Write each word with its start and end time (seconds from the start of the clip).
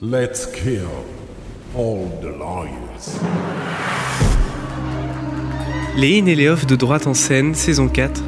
Let's 0.00 0.46
kill 0.46 0.88
all 1.74 2.06
the 2.20 2.28
lawyers. 2.28 3.18
Les 5.96 6.20
in 6.20 6.26
et 6.26 6.36
les 6.36 6.48
off 6.48 6.66
de 6.66 6.76
droite 6.76 7.08
en 7.08 7.14
scène, 7.14 7.56
saison 7.56 7.88
4, 7.88 8.22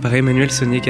par 0.00 0.14
Emmanuel 0.14 0.50
Sonnier 0.50 0.80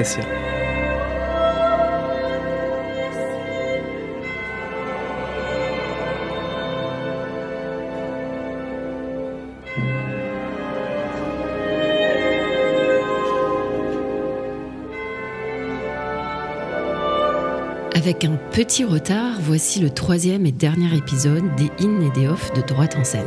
Avec 18.04 18.26
un 18.26 18.36
petit 18.52 18.84
retard, 18.84 19.38
voici 19.40 19.80
le 19.80 19.88
troisième 19.88 20.44
et 20.44 20.52
dernier 20.52 20.94
épisode 20.94 21.42
des 21.56 21.70
In 21.80 22.02
et 22.02 22.10
des 22.10 22.28
Off 22.28 22.52
de 22.52 22.60
Droite 22.60 22.96
en 23.00 23.02
scène. 23.02 23.24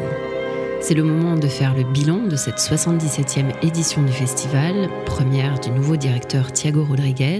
C'est 0.82 0.94
le 0.94 1.02
moment 1.02 1.36
de 1.36 1.48
faire 1.48 1.74
le 1.74 1.84
bilan 1.84 2.28
de 2.28 2.36
cette 2.36 2.60
77e 2.60 3.56
édition 3.64 4.04
du 4.04 4.12
festival, 4.12 4.88
première 5.08 5.60
du 5.60 5.72
nouveau 5.72 5.96
directeur 5.96 6.54
Thiago 6.54 6.84
Rodriguez, 6.84 7.40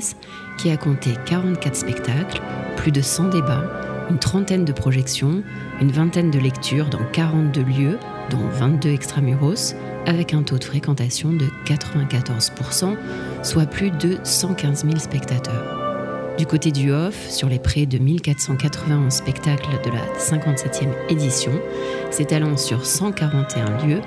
qui 0.58 0.72
a 0.72 0.78
compté 0.78 1.12
44 1.28 1.76
spectacles, 1.76 2.42
plus 2.76 2.92
de 2.92 3.02
100 3.02 3.26
débats, 3.26 4.08
une 4.10 4.18
trentaine 4.18 4.66
de 4.66 4.74
projections, 4.74 5.44
une 5.80 5.92
vingtaine 5.92 6.32
de 6.32 6.40
lectures 6.40 6.90
dans 6.90 7.06
42 7.14 7.62
lieux, 7.62 8.00
dont 8.32 8.48
22 8.54 8.90
extramuros, 8.90 9.76
avec 10.08 10.34
un 10.34 10.42
taux 10.42 10.58
de 10.58 10.64
fréquentation 10.64 11.32
de 11.34 11.46
94%, 11.68 12.96
soit 13.44 13.68
plus 13.68 13.92
de 13.92 14.18
115 14.24 14.86
000 14.86 14.98
spectateurs. 14.98 15.77
Du 16.38 16.46
côté 16.46 16.72
du 16.72 16.92
off, 16.92 17.30
sur 17.32 17.50
les 17.50 17.58
près 17.58 17.88
de 17.88 17.98
1491 17.98 19.12
spectacles 19.12 19.82
de 19.84 19.90
la 19.90 20.06
57e 20.20 20.94
édition, 21.10 21.52
s'étalant 22.12 22.58
sur 22.58 22.86
141 22.86 23.88
lieux, 23.88 24.02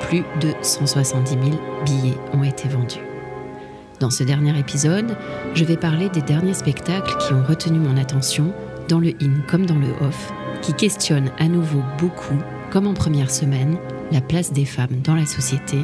plus 0.00 0.24
de 0.40 0.52
170 0.62 1.30
000 1.30 1.42
billets 1.84 2.18
ont 2.32 2.42
été 2.42 2.68
vendus. 2.68 3.04
Dans 4.00 4.10
ce 4.10 4.24
dernier 4.24 4.58
épisode, 4.58 5.16
je 5.54 5.64
vais 5.64 5.76
parler 5.76 6.08
des 6.08 6.22
derniers 6.22 6.54
spectacles 6.54 7.16
qui 7.18 7.32
ont 7.32 7.44
retenu 7.44 7.78
mon 7.78 7.96
attention, 7.96 8.52
dans 8.88 8.98
le 8.98 9.10
in 9.22 9.40
comme 9.48 9.64
dans 9.64 9.78
le 9.78 9.88
off, 10.00 10.32
qui 10.62 10.74
questionnent 10.74 11.30
à 11.38 11.46
nouveau 11.46 11.82
beaucoup, 11.98 12.38
comme 12.72 12.88
en 12.88 12.94
première 12.94 13.30
semaine, 13.30 13.78
la 14.10 14.20
place 14.20 14.52
des 14.52 14.64
femmes 14.64 15.00
dans 15.04 15.14
la 15.14 15.26
société, 15.26 15.78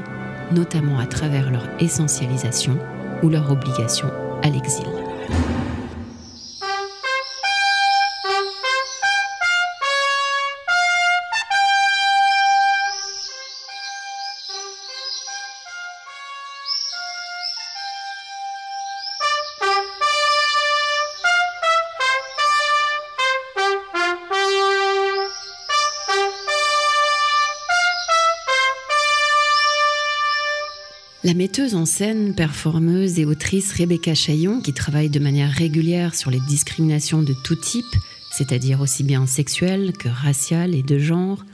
notamment 0.50 0.98
à 0.98 1.06
travers 1.06 1.52
leur 1.52 1.68
essentialisation 1.78 2.76
ou 3.22 3.28
leur 3.28 3.52
obligation 3.52 4.08
à 4.42 4.50
l'exil. 4.50 4.86
La 31.24 31.34
metteuse 31.34 31.76
en 31.76 31.86
scène, 31.86 32.34
performeuse 32.34 33.20
et 33.20 33.24
autrice 33.24 33.72
Rebecca 33.74 34.12
Chaillon, 34.12 34.60
qui 34.60 34.72
travaille 34.72 35.08
de 35.08 35.20
manière 35.20 35.52
régulière 35.52 36.16
sur 36.16 36.32
les 36.32 36.40
discriminations 36.48 37.22
de 37.22 37.32
tout 37.44 37.54
type, 37.54 37.84
c'est-à-dire 38.32 38.80
aussi 38.80 39.04
bien 39.04 39.24
sexuelles 39.28 39.92
que 39.92 40.08
raciales 40.08 40.74
et 40.74 40.82
de 40.82 40.98
genre, 40.98 41.44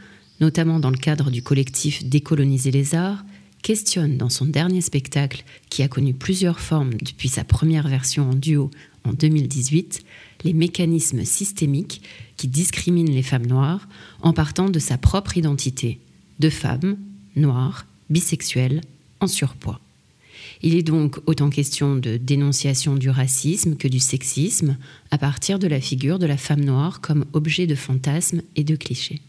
notamment 0.41 0.81
dans 0.81 0.89
le 0.89 0.97
cadre 0.97 1.31
du 1.31 1.43
collectif 1.43 2.03
Décoloniser 2.03 2.71
les 2.71 2.95
arts, 2.95 3.27
questionne 3.63 4.17
dans 4.17 4.31
son 4.31 4.47
dernier 4.47 4.81
spectacle, 4.81 5.45
qui 5.69 5.83
a 5.83 5.89
connu 5.89 6.15
plusieurs 6.15 6.61
formes 6.61 6.95
depuis 6.95 7.29
sa 7.29 7.45
première 7.45 7.89
version 7.89 8.31
en 8.31 8.35
duo 8.35 8.71
en 9.05 9.13
2018, 9.13 10.01
les 10.45 10.55
mécanismes 10.55 11.27
systémiques 11.27 12.01
qui 12.39 12.49
discriminent 12.49 13.13
les 13.13 13.23
femmes 13.23 13.47
noires 13.47 13.87
en 14.23 14.33
partant 14.33 14.71
de 14.71 14.79
sa 14.79 14.97
propre 14.97 15.37
identité 15.37 16.01
de 16.39 16.49
femme, 16.49 16.97
noire, 17.37 17.85
bisexuelle, 18.09 18.81
en 19.21 19.27
surpoids. 19.27 19.81
Il 20.63 20.75
est 20.75 20.83
donc 20.83 21.19
autant 21.27 21.51
question 21.51 21.97
de 21.97 22.17
dénonciation 22.17 22.97
du 22.97 23.11
racisme 23.11 23.77
que 23.77 23.87
du 23.87 24.01
sexisme 24.01 24.77
à 25.11 25.19
partir 25.19 25.59
de 25.59 25.69
la 25.69 25.81
figure 25.81 26.19
de 26.19 26.27
la 26.27 26.37
femme 26.37 26.65
noire 26.65 27.01
comme 27.01 27.27
objet 27.33 27.67
de 27.67 27.77
fantasmes 27.77 28.43
et 28.57 28.65
de 28.65 28.75
clichés. 28.75 29.21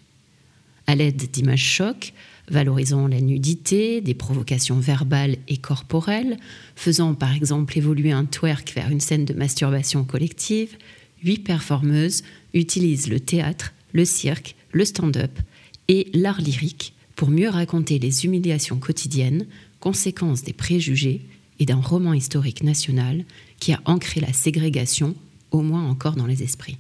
À 0.87 0.95
l'aide 0.95 1.29
d'images 1.31 1.63
chocs, 1.63 2.13
valorisant 2.49 3.07
la 3.07 3.21
nudité, 3.21 4.01
des 4.01 4.15
provocations 4.15 4.79
verbales 4.79 5.37
et 5.47 5.57
corporelles, 5.57 6.37
faisant 6.75 7.13
par 7.13 7.35
exemple 7.35 7.77
évoluer 7.77 8.11
un 8.11 8.25
twerk 8.25 8.73
vers 8.73 8.89
une 8.89 9.01
scène 9.01 9.25
de 9.25 9.35
masturbation 9.35 10.03
collective, 10.03 10.75
huit 11.23 11.43
performeuses 11.43 12.23
utilisent 12.55 13.07
le 13.07 13.19
théâtre, 13.19 13.73
le 13.93 14.03
cirque, 14.03 14.55
le 14.71 14.83
stand-up 14.85 15.31
et 15.87 16.07
l'art 16.13 16.41
lyrique 16.41 16.93
pour 17.15 17.29
mieux 17.29 17.49
raconter 17.49 17.99
les 17.99 18.25
humiliations 18.25 18.77
quotidiennes, 18.77 19.45
conséquence 19.79 20.43
des 20.43 20.53
préjugés 20.53 21.21
et 21.59 21.65
d'un 21.65 21.81
roman 21.81 22.13
historique 22.13 22.63
national 22.63 23.25
qui 23.59 23.73
a 23.73 23.81
ancré 23.85 24.21
la 24.21 24.33
ségrégation, 24.33 25.15
au 25.51 25.61
moins 25.61 25.87
encore 25.89 26.15
dans 26.15 26.25
les 26.25 26.43
esprits. 26.43 26.77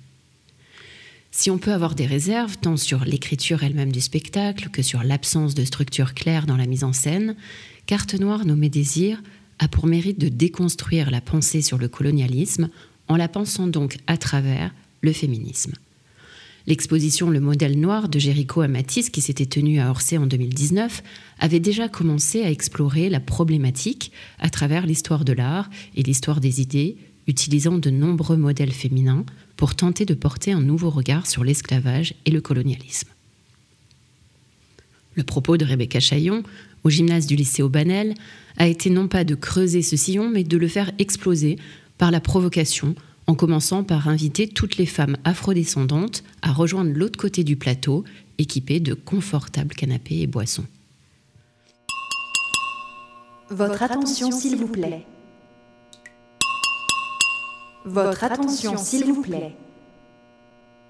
Si 1.31 1.51
on 1.51 1.57
peut 1.57 1.73
avoir 1.73 1.95
des 1.95 2.05
réserves 2.05 2.57
tant 2.57 2.77
sur 2.77 3.05
l'écriture 3.05 3.63
elle-même 3.63 3.91
du 3.91 4.01
spectacle 4.01 4.69
que 4.69 4.81
sur 4.81 5.03
l'absence 5.03 5.53
de 5.53 5.63
structure 5.63 6.13
claire 6.13 6.45
dans 6.45 6.57
la 6.57 6.65
mise 6.65 6.83
en 6.83 6.93
scène, 6.93 7.35
Carte 7.85 8.15
Noire 8.15 8.45
nommée 8.45 8.69
Désir 8.69 9.21
a 9.59 9.67
pour 9.67 9.85
mérite 9.85 10.19
de 10.19 10.29
déconstruire 10.29 11.11
la 11.11 11.21
pensée 11.21 11.61
sur 11.61 11.77
le 11.77 11.87
colonialisme 11.87 12.69
en 13.07 13.15
la 13.15 13.27
pensant 13.27 13.67
donc 13.67 13.97
à 14.07 14.17
travers 14.17 14.73
le 15.01 15.13
féminisme. 15.13 15.73
L'exposition 16.67 17.29
Le 17.29 17.39
modèle 17.39 17.79
noir 17.79 18.09
de 18.09 18.19
Jéricho 18.19 18.61
à 18.61 18.67
Matisse, 18.67 19.09
qui 19.09 19.21
s'était 19.21 19.45
tenue 19.45 19.79
à 19.79 19.89
Orsay 19.89 20.17
en 20.17 20.27
2019, 20.27 21.03
avait 21.39 21.59
déjà 21.59 21.87
commencé 21.87 22.43
à 22.43 22.51
explorer 22.51 23.09
la 23.09 23.19
problématique 23.19 24.11
à 24.39 24.49
travers 24.49 24.85
l'histoire 24.85 25.25
de 25.25 25.33
l'art 25.33 25.69
et 25.95 26.03
l'histoire 26.03 26.41
des 26.41 26.61
idées, 26.61 26.97
utilisant 27.27 27.77
de 27.77 27.89
nombreux 27.89 28.37
modèles 28.37 28.71
féminins 28.71 29.25
pour 29.55 29.75
tenter 29.75 30.05
de 30.05 30.13
porter 30.13 30.51
un 30.51 30.61
nouveau 30.61 30.89
regard 30.89 31.27
sur 31.27 31.43
l'esclavage 31.43 32.13
et 32.25 32.31
le 32.31 32.41
colonialisme. 32.41 33.09
Le 35.15 35.23
propos 35.23 35.57
de 35.57 35.65
Rebecca 35.65 35.99
Chaillon, 35.99 36.43
au 36.83 36.89
gymnase 36.89 37.27
du 37.27 37.35
lycée 37.35 37.61
Aubanel, 37.61 38.13
a 38.57 38.67
été 38.67 38.89
non 38.89 39.07
pas 39.07 39.23
de 39.23 39.35
creuser 39.35 39.81
ce 39.81 39.97
sillon, 39.97 40.29
mais 40.29 40.43
de 40.43 40.57
le 40.57 40.67
faire 40.67 40.91
exploser 40.97 41.57
par 41.97 42.11
la 42.11 42.21
provocation 42.21 42.95
en 43.29 43.35
commençant 43.35 43.83
par 43.83 44.07
inviter 44.07 44.47
toutes 44.47 44.77
les 44.77 44.87
femmes 44.87 45.15
afrodescendantes 45.23 46.23
à 46.41 46.51
rejoindre 46.51 46.91
l'autre 46.95 47.19
côté 47.19 47.43
du 47.43 47.57
plateau, 47.57 48.03
équipées 48.39 48.79
de 48.79 48.95
confortables 48.95 49.75
canapés 49.75 50.21
et 50.21 50.25
boissons. 50.25 50.65
Votre 53.51 53.83
attention, 53.83 54.31
s'il 54.31 54.55
vous 54.55 54.67
plaît. 54.67 55.05
Votre 57.85 58.23
attention, 58.23 58.77
s'il 58.77 59.05
vous 59.05 59.21
plaît. 59.21 59.55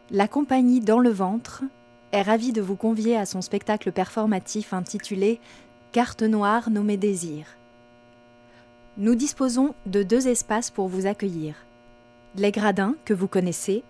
La 0.09 0.29
compagnie 0.29 0.79
Dans 0.79 0.99
le 0.99 1.09
ventre 1.09 1.63
est 2.13 2.21
ravie 2.21 2.53
de 2.53 2.61
vous 2.61 2.77
convier 2.77 3.17
à 3.17 3.25
son 3.25 3.41
spectacle 3.41 3.91
performatif 3.91 4.71
intitulé 4.71 5.41
Carte 5.91 6.23
noire 6.23 6.69
nommée 6.69 6.95
Désir. 6.95 7.47
Nous 8.95 9.15
disposons 9.15 9.75
de 9.87 10.03
deux 10.03 10.29
espaces 10.29 10.69
pour 10.69 10.87
vous 10.87 11.05
accueillir 11.05 11.55
les 12.39 12.51
gradins 12.51 12.95
que 13.05 13.13
vous 13.13 13.27
connaissez, 13.27 13.83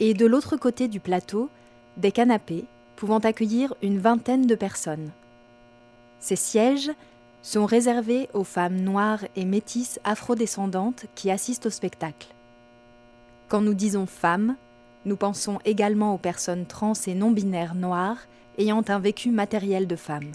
et 0.00 0.12
de 0.12 0.26
l'autre 0.26 0.56
côté 0.56 0.88
du 0.88 1.00
plateau, 1.00 1.48
des 1.96 2.12
canapés 2.12 2.64
pouvant 2.96 3.18
accueillir 3.18 3.74
une 3.82 3.98
vingtaine 3.98 4.46
de 4.46 4.54
personnes. 4.54 5.10
Ces 6.20 6.36
sièges 6.36 6.90
sont 7.42 7.66
réservés 7.66 8.28
aux 8.34 8.44
femmes 8.44 8.80
noires 8.80 9.24
et 9.36 9.44
métisses 9.44 10.00
afrodescendantes 10.02 11.06
qui 11.14 11.30
assistent 11.30 11.66
au 11.66 11.70
spectacle. 11.70 12.28
Quand 13.48 13.60
nous 13.60 13.74
disons 13.74 14.06
femmes, 14.06 14.56
nous 15.04 15.16
pensons 15.16 15.58
également 15.64 16.14
aux 16.14 16.18
personnes 16.18 16.66
trans 16.66 16.94
et 17.06 17.14
non-binaires 17.14 17.76
noires 17.76 18.26
ayant 18.58 18.82
un 18.88 18.98
vécu 18.98 19.30
matériel 19.30 19.86
de 19.86 19.96
femme. 19.96 20.32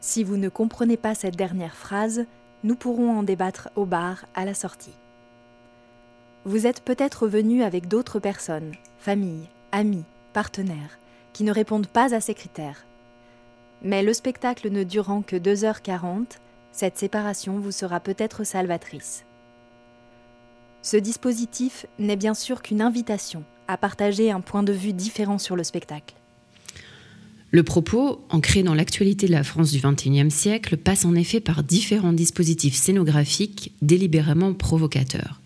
Si 0.00 0.24
vous 0.24 0.38
ne 0.38 0.48
comprenez 0.48 0.96
pas 0.96 1.14
cette 1.14 1.36
dernière 1.36 1.76
phrase, 1.76 2.24
nous 2.64 2.74
pourrons 2.74 3.18
en 3.18 3.22
débattre 3.22 3.68
au 3.76 3.84
bar 3.84 4.24
à 4.34 4.46
la 4.46 4.54
sortie. 4.54 4.94
Vous 6.44 6.66
êtes 6.66 6.82
peut-être 6.82 7.28
venu 7.28 7.62
avec 7.62 7.86
d'autres 7.86 8.18
personnes, 8.18 8.72
familles, 8.98 9.48
amis, 9.70 10.04
partenaires, 10.32 10.98
qui 11.32 11.44
ne 11.44 11.52
répondent 11.52 11.86
pas 11.86 12.14
à 12.14 12.20
ces 12.20 12.34
critères. 12.34 12.84
Mais 13.82 14.02
le 14.02 14.12
spectacle 14.12 14.70
ne 14.70 14.82
durant 14.82 15.22
que 15.22 15.36
2h40, 15.36 16.38
cette 16.72 16.98
séparation 16.98 17.60
vous 17.60 17.70
sera 17.70 18.00
peut-être 18.00 18.42
salvatrice. 18.42 19.24
Ce 20.82 20.96
dispositif 20.96 21.86
n'est 22.00 22.16
bien 22.16 22.34
sûr 22.34 22.60
qu'une 22.62 22.82
invitation 22.82 23.44
à 23.68 23.76
partager 23.76 24.32
un 24.32 24.40
point 24.40 24.64
de 24.64 24.72
vue 24.72 24.92
différent 24.92 25.38
sur 25.38 25.54
le 25.54 25.62
spectacle. 25.62 26.16
Le 27.52 27.62
propos, 27.62 28.24
ancré 28.30 28.62
dans 28.62 28.74
l'actualité 28.74 29.26
de 29.26 29.32
la 29.32 29.44
France 29.44 29.70
du 29.70 29.80
XXIe 29.80 30.30
siècle, 30.30 30.76
passe 30.76 31.04
en 31.04 31.14
effet 31.14 31.38
par 31.38 31.62
différents 31.62 32.14
dispositifs 32.14 32.74
scénographiques 32.74 33.74
délibérément 33.82 34.54
provocateurs. 34.54 35.41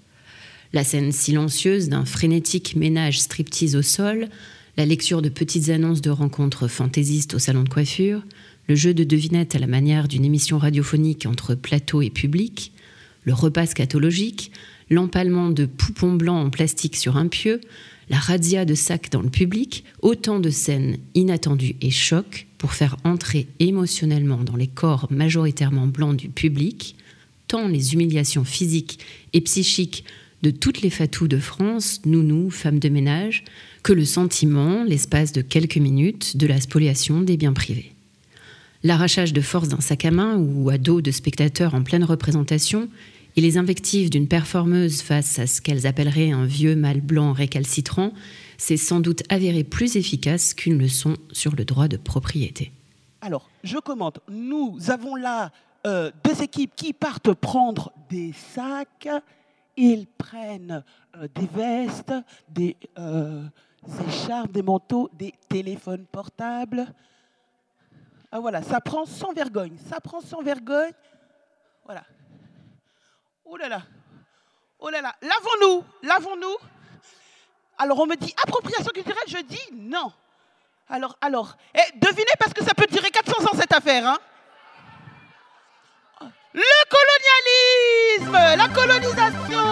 La 0.77 0.85
scène 0.85 1.11
silencieuse 1.11 1.89
d'un 1.89 2.05
frénétique 2.05 2.77
ménage 2.77 3.19
striptease 3.19 3.77
au 3.77 3.81
sol, 3.81 4.29
la 4.77 4.85
lecture 4.85 5.23
de 5.23 5.31
petites 5.31 5.71
annonces 5.71 6.03
de 6.03 6.11
rencontres 6.11 6.69
fantaisistes 6.69 7.33
au 7.33 7.39
salon 7.39 7.63
de 7.63 7.71
coiffure, 7.71 8.23
le 8.69 8.75
jeu 8.75 8.93
de 8.93 9.03
devinettes 9.03 9.55
à 9.55 9.59
la 9.59 9.69
manière 9.69 10.07
d'une 10.07 10.27
émission 10.27 10.59
radiophonique 10.59 11.25
entre 11.25 11.55
plateau 11.55 12.03
et 12.03 12.11
public, 12.11 12.73
le 13.25 13.33
repas 13.33 13.65
scatologique, 13.65 14.53
l'empalement 14.91 15.49
de 15.49 15.65
poupons 15.65 16.13
blancs 16.13 16.47
en 16.47 16.51
plastique 16.51 16.97
sur 16.97 17.17
un 17.17 17.29
pieu, 17.29 17.63
la 18.11 18.19
razzia 18.19 18.67
de 18.67 18.75
sacs 18.75 19.11
dans 19.11 19.23
le 19.23 19.31
public, 19.31 19.83
autant 20.03 20.41
de 20.41 20.51
scènes 20.51 20.99
inattendues 21.15 21.77
et 21.81 21.91
chocs 21.91 22.49
pour 22.59 22.75
faire 22.75 22.99
entrer 23.05 23.49
émotionnellement 23.61 24.45
dans 24.45 24.57
les 24.57 24.69
corps 24.69 25.07
majoritairement 25.11 25.87
blancs 25.87 26.19
du 26.19 26.29
public, 26.29 26.97
tant 27.49 27.67
les 27.67 27.95
humiliations 27.95 28.45
physiques 28.45 28.99
et 29.33 29.41
psychiques 29.41 30.05
de 30.47 30.53
toutes 30.53 30.81
les 30.81 30.91
fatous 30.91 31.27
de 31.27 31.39
France, 31.39 32.03
nounous, 32.07 32.51
femmes 32.51 32.79
de 32.79 32.89
ménage, 32.89 33.43
que 33.83 33.93
le 33.93 34.05
sentiment, 34.05 34.85
l'espace 34.85 35.33
de 35.33 35.43
quelques 35.43 35.77
minutes, 35.77 36.37
de 36.37 36.47
la 36.47 36.61
spoliation 36.61 37.21
des 37.21 37.37
biens 37.37 37.53
privés. 37.53 37.91
L'arrachage 38.85 39.33
de 39.33 39.41
force 39.41 39.67
d'un 39.67 39.81
sac 39.81 40.05
à 40.05 40.13
main 40.13 40.37
ou 40.37 40.71
à 40.71 40.79
dos 40.79 41.01
de 41.01 41.11
spectateurs 41.11 41.75
en 41.75 41.83
pleine 41.83 42.05
représentation 42.05 42.89
et 43.35 43.41
les 43.41 43.59
invectives 43.59 44.09
d'une 44.09 44.29
performeuse 44.29 45.03
face 45.03 45.41
à 45.41 45.49
ce 45.49 45.61
qu'elles 45.61 45.85
appelleraient 45.85 46.31
un 46.31 46.47
vieux 46.47 46.77
mâle 46.77 47.01
blanc 47.01 47.33
récalcitrant, 47.33 48.13
c'est 48.57 48.77
sans 48.77 49.01
doute 49.01 49.25
avéré 49.29 49.65
plus 49.65 49.97
efficace 49.97 50.55
qu'une 50.55 50.79
leçon 50.79 51.17
sur 51.33 51.57
le 51.57 51.65
droit 51.65 51.89
de 51.89 51.97
propriété. 51.97 52.71
Alors, 53.21 53.51
je 53.65 53.79
commente. 53.79 54.21
Nous 54.31 54.79
avons 54.91 55.17
là 55.17 55.51
euh, 55.89 56.13
deux 56.25 56.41
équipes 56.41 56.77
qui 56.77 56.93
partent 56.93 57.35
prendre 57.35 57.91
des 58.11 58.33
sacs. 58.55 59.09
Ils 59.77 60.07
prennent 60.07 60.83
euh, 61.17 61.29
des 61.35 61.47
vestes, 61.47 62.15
des 62.49 62.77
euh, 62.99 63.45
écharpes, 64.09 64.53
des 64.53 64.63
manteaux, 64.63 65.11
des 65.13 65.35
téléphones 65.49 66.07
portables. 66.07 66.87
Ah 68.33 68.41
voilà, 68.41 68.63
ça 68.63 68.81
prend 68.81 69.05
sans 69.05 69.33
vergogne. 69.33 69.77
Ça 69.89 70.01
prend 70.01 70.21
sans 70.21 70.43
vergogne. 70.43 70.93
Voilà. 71.85 72.05
Oh 73.45 73.57
là 73.57 73.69
là. 73.69 73.83
Oh 74.79 74.91
là 74.91 75.01
là. 75.01 75.15
Lavons-nous. 75.23 75.85
Lavons-nous. 76.03 76.57
Alors 77.79 78.01
on 78.01 78.07
me 78.07 78.17
dit 78.17 78.35
appropriation 78.43 78.91
culturelle, 78.95 79.25
je 79.29 79.43
dis 79.43 79.69
non. 79.73 80.13
Alors, 80.89 81.17
alors, 81.21 81.57
eh, 81.75 81.99
devinez 81.99 82.33
parce 82.39 82.55
que 82.55 82.65
ça 82.65 82.73
peut 82.73 82.87
durer 82.87 83.11
400 83.11 83.45
ans 83.45 83.57
cette 83.59 83.75
affaire. 83.75 84.07
Hein 84.07 84.19
le 86.57 86.81
colonialisme, 86.89 88.39
la 88.57 88.69
colonisation. 88.69 89.69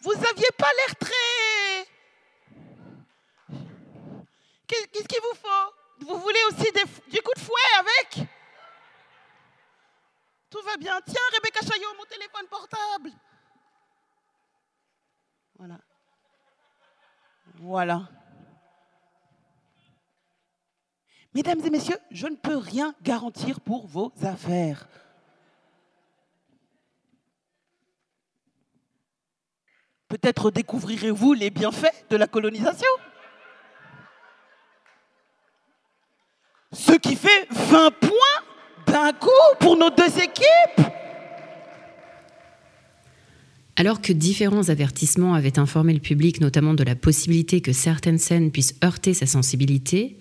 Vous 0.00 0.12
aviez 0.12 0.50
pas 0.56 0.72
l'air 0.76 0.96
très... 0.96 1.86
Qu'est-ce 4.66 5.06
qu'il 5.06 5.20
vous 5.20 5.36
faut? 5.36 5.74
Vous 6.06 6.18
voulez 6.20 6.42
aussi 6.48 6.72
du 7.08 7.20
coup 7.20 7.34
de 7.34 7.40
fouet 7.40 7.70
avec? 7.78 8.26
Tout 10.48 10.62
va 10.62 10.76
bien. 10.78 11.00
Tiens, 11.02 11.20
Rebecca 11.34 11.60
Chaillot, 11.60 11.94
mon 11.98 12.04
téléphone 12.04 12.46
portable. 12.48 13.10
Voilà. 15.58 15.78
Voilà. 17.56 18.08
Mesdames 21.34 21.60
et 21.64 21.70
messieurs, 21.70 21.98
je 22.10 22.26
ne 22.26 22.34
peux 22.34 22.56
rien 22.56 22.94
garantir 23.02 23.60
pour 23.60 23.86
vos 23.86 24.12
affaires. 24.22 24.88
Peut-être 30.08 30.50
découvrirez-vous 30.50 31.34
les 31.34 31.50
bienfaits 31.50 32.06
de 32.10 32.16
la 32.16 32.26
colonisation. 32.26 32.88
Ce 36.72 36.92
qui 36.94 37.14
fait 37.14 37.46
20 37.50 37.90
points 37.92 38.10
d'un 38.88 39.12
coup 39.12 39.28
pour 39.60 39.76
nos 39.76 39.90
deux 39.90 40.18
équipes 40.18 40.90
alors 43.80 44.02
que 44.02 44.12
différents 44.12 44.68
avertissements 44.68 45.32
avaient 45.32 45.58
informé 45.58 45.94
le 45.94 46.00
public 46.00 46.42
notamment 46.42 46.74
de 46.74 46.84
la 46.84 46.94
possibilité 46.94 47.62
que 47.62 47.72
certaines 47.72 48.18
scènes 48.18 48.50
puissent 48.50 48.74
heurter 48.84 49.14
sa 49.14 49.24
sensibilité, 49.24 50.18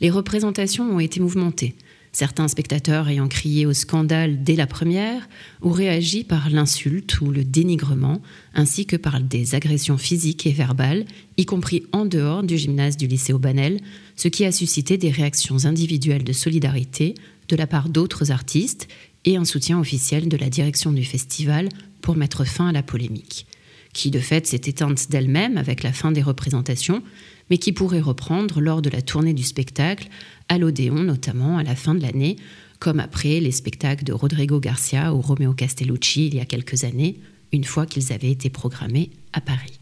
les 0.00 0.10
représentations 0.10 0.90
ont 0.90 1.00
été 1.00 1.20
mouvementées. 1.20 1.74
Certains 2.12 2.48
spectateurs 2.48 3.08
ayant 3.08 3.28
crié 3.28 3.66
au 3.66 3.72
scandale 3.72 4.42
dès 4.42 4.56
la 4.56 4.66
première 4.66 5.28
ou 5.62 5.70
réagi 5.70 6.24
par 6.24 6.50
l'insulte 6.50 7.20
ou 7.20 7.30
le 7.30 7.44
dénigrement, 7.44 8.22
ainsi 8.54 8.86
que 8.86 8.96
par 8.96 9.20
des 9.20 9.54
agressions 9.54 9.98
physiques 9.98 10.46
et 10.46 10.52
verbales, 10.52 11.04
y 11.36 11.44
compris 11.44 11.84
en 11.92 12.06
dehors 12.06 12.42
du 12.42 12.56
gymnase 12.56 12.96
du 12.96 13.06
lycée 13.06 13.32
Aubanel, 13.32 13.80
ce 14.16 14.28
qui 14.28 14.44
a 14.44 14.52
suscité 14.52 14.96
des 14.96 15.10
réactions 15.10 15.64
individuelles 15.66 16.24
de 16.24 16.32
solidarité 16.32 17.14
de 17.48 17.56
la 17.56 17.66
part 17.66 17.88
d'autres 17.88 18.30
artistes 18.30 18.88
et 19.24 19.36
un 19.36 19.44
soutien 19.44 19.78
officiel 19.78 20.28
de 20.28 20.36
la 20.36 20.48
direction 20.48 20.92
du 20.92 21.04
festival 21.04 21.68
pour 22.00 22.16
mettre 22.16 22.44
fin 22.44 22.68
à 22.68 22.72
la 22.72 22.82
polémique, 22.82 23.46
qui 23.92 24.10
de 24.10 24.18
fait 24.18 24.46
s'est 24.46 24.62
éteinte 24.64 25.10
d'elle-même 25.10 25.56
avec 25.56 25.82
la 25.82 25.92
fin 25.92 26.12
des 26.12 26.22
représentations, 26.22 27.02
mais 27.50 27.58
qui 27.58 27.72
pourrait 27.72 28.00
reprendre 28.00 28.60
lors 28.60 28.82
de 28.82 28.90
la 28.90 29.02
tournée 29.02 29.34
du 29.34 29.42
spectacle, 29.42 30.08
à 30.48 30.58
l'Odéon 30.58 31.02
notamment 31.02 31.58
à 31.58 31.62
la 31.62 31.74
fin 31.74 31.94
de 31.94 32.02
l'année, 32.02 32.36
comme 32.78 33.00
après 33.00 33.40
les 33.40 33.52
spectacles 33.52 34.04
de 34.04 34.12
Rodrigo 34.12 34.60
Garcia 34.60 35.14
ou 35.14 35.20
Romeo 35.20 35.52
Castellucci 35.52 36.26
il 36.26 36.34
y 36.34 36.40
a 36.40 36.44
quelques 36.44 36.84
années, 36.84 37.18
une 37.52 37.64
fois 37.64 37.86
qu'ils 37.86 38.12
avaient 38.12 38.30
été 38.30 38.50
programmés 38.50 39.10
à 39.32 39.40
Paris. 39.40 39.77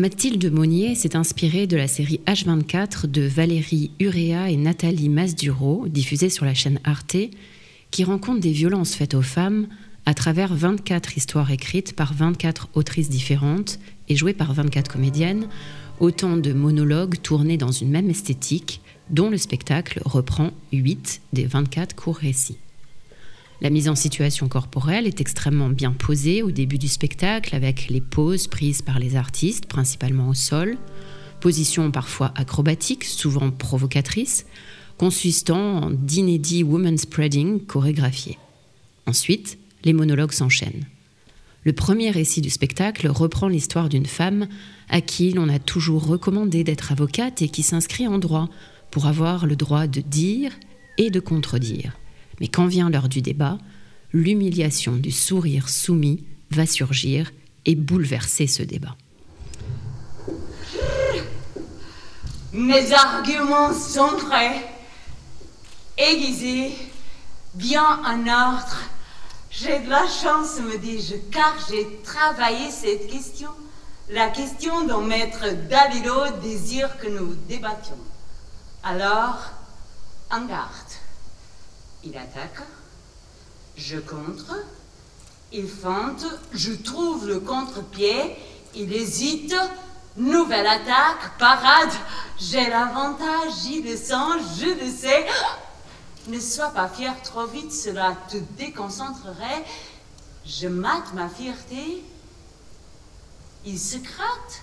Mathilde 0.00 0.50
Monnier 0.50 0.94
s'est 0.94 1.14
inspirée 1.14 1.66
de 1.66 1.76
la 1.76 1.86
série 1.86 2.22
H24 2.26 3.06
de 3.06 3.20
Valérie 3.20 3.90
Urea 4.00 4.48
et 4.48 4.56
Nathalie 4.56 5.10
Masduro, 5.10 5.88
diffusée 5.88 6.30
sur 6.30 6.46
la 6.46 6.54
chaîne 6.54 6.80
Arte, 6.84 7.18
qui 7.90 8.04
rencontre 8.04 8.40
des 8.40 8.52
violences 8.52 8.94
faites 8.94 9.12
aux 9.12 9.20
femmes 9.20 9.68
à 10.06 10.14
travers 10.14 10.54
24 10.54 11.18
histoires 11.18 11.50
écrites 11.50 11.94
par 11.94 12.14
24 12.14 12.70
autrices 12.72 13.10
différentes 13.10 13.78
et 14.08 14.16
jouées 14.16 14.32
par 14.32 14.54
24 14.54 14.90
comédiennes, 14.90 15.48
autant 15.98 16.38
de 16.38 16.54
monologues 16.54 17.20
tournés 17.20 17.58
dans 17.58 17.70
une 17.70 17.90
même 17.90 18.08
esthétique, 18.08 18.80
dont 19.10 19.28
le 19.28 19.36
spectacle 19.36 20.00
reprend 20.06 20.52
8 20.72 21.20
des 21.34 21.44
24 21.44 21.94
courts 21.94 22.16
récits. 22.16 22.56
La 23.62 23.68
mise 23.68 23.90
en 23.90 23.94
situation 23.94 24.48
corporelle 24.48 25.06
est 25.06 25.20
extrêmement 25.20 25.68
bien 25.68 25.92
posée 25.92 26.42
au 26.42 26.50
début 26.50 26.78
du 26.78 26.88
spectacle 26.88 27.54
avec 27.54 27.88
les 27.88 28.00
poses 28.00 28.46
prises 28.46 28.80
par 28.80 28.98
les 28.98 29.16
artistes, 29.16 29.66
principalement 29.66 30.28
au 30.28 30.34
sol, 30.34 30.78
positions 31.40 31.90
parfois 31.90 32.32
acrobatiques, 32.36 33.04
souvent 33.04 33.50
provocatrices, 33.50 34.46
consistant 34.96 35.82
en 35.82 35.90
d'inédits 35.90 36.62
woman 36.62 36.96
spreading 36.96 37.60
chorégraphiés. 37.66 38.38
Ensuite, 39.06 39.58
les 39.84 39.92
monologues 39.92 40.32
s'enchaînent. 40.32 40.86
Le 41.64 41.74
premier 41.74 42.10
récit 42.10 42.40
du 42.40 42.48
spectacle 42.48 43.08
reprend 43.08 43.48
l'histoire 43.48 43.90
d'une 43.90 44.06
femme 44.06 44.48
à 44.88 45.02
qui 45.02 45.32
l'on 45.32 45.50
a 45.50 45.58
toujours 45.58 46.06
recommandé 46.06 46.64
d'être 46.64 46.92
avocate 46.92 47.42
et 47.42 47.48
qui 47.50 47.62
s'inscrit 47.62 48.08
en 48.08 48.18
droit 48.18 48.48
pour 48.90 49.06
avoir 49.06 49.46
le 49.46 49.56
droit 49.56 49.86
de 49.86 50.00
dire 50.00 50.52
et 50.96 51.10
de 51.10 51.20
contredire. 51.20 51.99
Mais 52.40 52.48
quand 52.48 52.66
vient 52.66 52.90
l'heure 52.90 53.08
du 53.08 53.22
débat, 53.22 53.58
l'humiliation 54.12 54.96
du 54.96 55.10
sourire 55.10 55.68
soumis 55.68 56.24
va 56.50 56.66
surgir 56.66 57.30
et 57.66 57.74
bouleverser 57.74 58.46
ce 58.46 58.62
débat. 58.62 58.96
Mes 62.52 62.92
arguments 62.92 63.72
sont 63.72 64.16
prêts, 64.28 64.66
aiguisés, 65.96 66.72
bien 67.54 68.00
en 68.04 68.26
ordre. 68.26 68.76
J'ai 69.50 69.80
de 69.80 69.90
la 69.90 70.06
chance, 70.08 70.58
me 70.60 70.78
dis-je, 70.78 71.16
car 71.30 71.54
j'ai 71.68 71.86
travaillé 72.02 72.70
cette 72.70 73.08
question 73.08 73.50
la 74.12 74.28
question 74.28 74.86
dont 74.86 75.02
maître 75.02 75.44
Dalilo 75.68 76.38
désire 76.42 76.98
que 76.98 77.06
nous 77.06 77.34
débattions. 77.48 77.98
Alors, 78.82 79.38
en 80.30 80.46
garde. 80.46 80.89
Il 82.04 82.16
attaque, 82.16 82.62
je 83.76 83.98
contre, 83.98 84.56
il 85.52 85.68
fente, 85.68 86.24
je 86.52 86.72
trouve 86.72 87.28
le 87.28 87.40
contre-pied, 87.40 88.36
il 88.74 88.92
hésite, 88.92 89.54
nouvelle 90.16 90.66
attaque, 90.66 91.38
parade, 91.38 91.92
j'ai 92.38 92.68
l'avantage, 92.68 93.52
j'y 93.62 93.82
le 93.82 93.96
je 93.96 94.84
le 94.84 94.90
sais. 94.90 95.26
Ne 96.28 96.38
sois 96.38 96.70
pas 96.70 96.88
fier 96.88 97.14
trop 97.22 97.46
vite, 97.46 97.72
cela 97.72 98.16
te 98.28 98.36
déconcentrerait. 98.58 99.64
Je 100.44 100.68
mate 100.68 101.12
ma 101.14 101.28
fierté. 101.28 102.04
Il 103.64 103.78
se 103.78 103.96
gratte. 103.96 104.62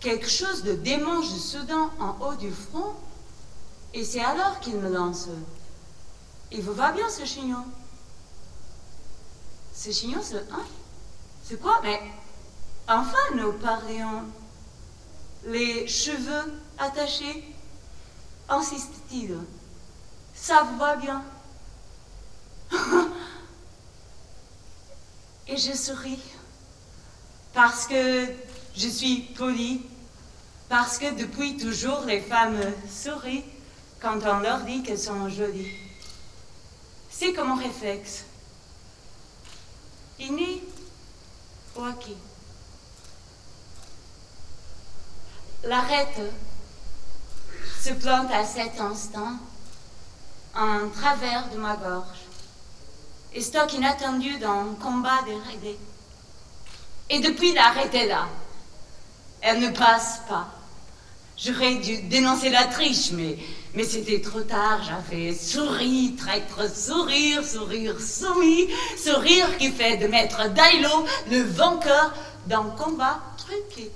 Quelque 0.00 0.28
chose 0.28 0.64
de 0.64 0.72
démange 0.74 1.28
soudain 1.28 1.90
en 2.00 2.16
haut 2.20 2.34
du 2.34 2.50
front. 2.50 2.94
Et 3.92 4.04
c'est 4.04 4.22
alors 4.22 4.60
qu'il 4.60 4.76
me 4.76 4.90
lance. 4.92 5.28
Il 6.56 6.62
vous 6.62 6.72
va 6.72 6.92
bien 6.92 7.10
ce 7.10 7.24
chignon? 7.24 7.64
Ce 9.74 9.90
chignon, 9.90 10.20
c'est... 10.22 10.36
Hein? 10.52 10.64
C'est 11.42 11.60
quoi? 11.60 11.80
Mais 11.82 12.00
enfin, 12.86 13.34
nous 13.34 13.54
parlions. 13.54 14.22
Les 15.46 15.88
cheveux 15.88 16.54
attachés, 16.78 17.44
insiste-t-il. 18.48 19.36
Ça 20.32 20.62
vous 20.62 20.78
va 20.78 20.94
bien? 20.94 21.24
Et 25.48 25.56
je 25.56 25.72
souris. 25.72 26.22
Parce 27.52 27.88
que 27.88 28.26
je 28.76 28.88
suis 28.88 29.22
polie. 29.36 29.82
Parce 30.68 30.98
que 30.98 31.14
depuis 31.14 31.56
toujours, 31.56 32.02
les 32.02 32.20
femmes 32.20 32.60
sourient 32.88 33.44
quand 34.00 34.20
on 34.24 34.38
leur 34.38 34.60
dit 34.60 34.84
qu'elles 34.84 35.00
sont 35.00 35.28
jolies. 35.28 35.83
C'est 37.16 37.32
comme 37.32 37.52
un 37.52 37.56
réflexe. 37.62 38.24
Inné 40.18 40.62
ou 41.76 41.84
acquis. 41.84 42.16
L'arrête 45.62 46.20
se 47.80 47.90
plante 47.90 48.30
à 48.32 48.44
cet 48.44 48.80
instant 48.80 49.38
en 50.56 50.88
travers 50.90 51.48
de 51.50 51.56
ma 51.56 51.76
gorge 51.76 52.18
et 53.32 53.40
stock 53.40 53.72
inattendu 53.72 54.38
dans 54.38 54.64
le 54.64 54.74
combat 54.74 55.20
des 55.62 55.78
Et 57.10 57.20
depuis 57.20 57.52
l'arrêter 57.52 58.06
là, 58.08 58.28
elle 59.40 59.60
ne 59.60 59.70
passe 59.70 60.20
pas. 60.28 60.48
J'aurais 61.36 61.76
dû 61.76 62.02
dénoncer 62.02 62.50
la 62.50 62.64
triche, 62.64 63.10
mais, 63.12 63.38
mais 63.74 63.84
c'était 63.84 64.20
trop 64.20 64.42
tard. 64.42 64.82
J'avais 64.82 65.34
souri, 65.34 66.14
traître, 66.16 66.70
sourire, 66.74 67.44
sourire 67.44 68.00
soumis, 68.00 68.68
sourire 68.96 69.58
qui 69.58 69.70
fait 69.70 69.96
de 69.96 70.06
Maître 70.06 70.48
Dailo 70.48 71.06
le 71.30 71.42
vainqueur 71.42 72.14
d'un 72.46 72.64
combat 72.76 73.20
truqué. 73.36 73.90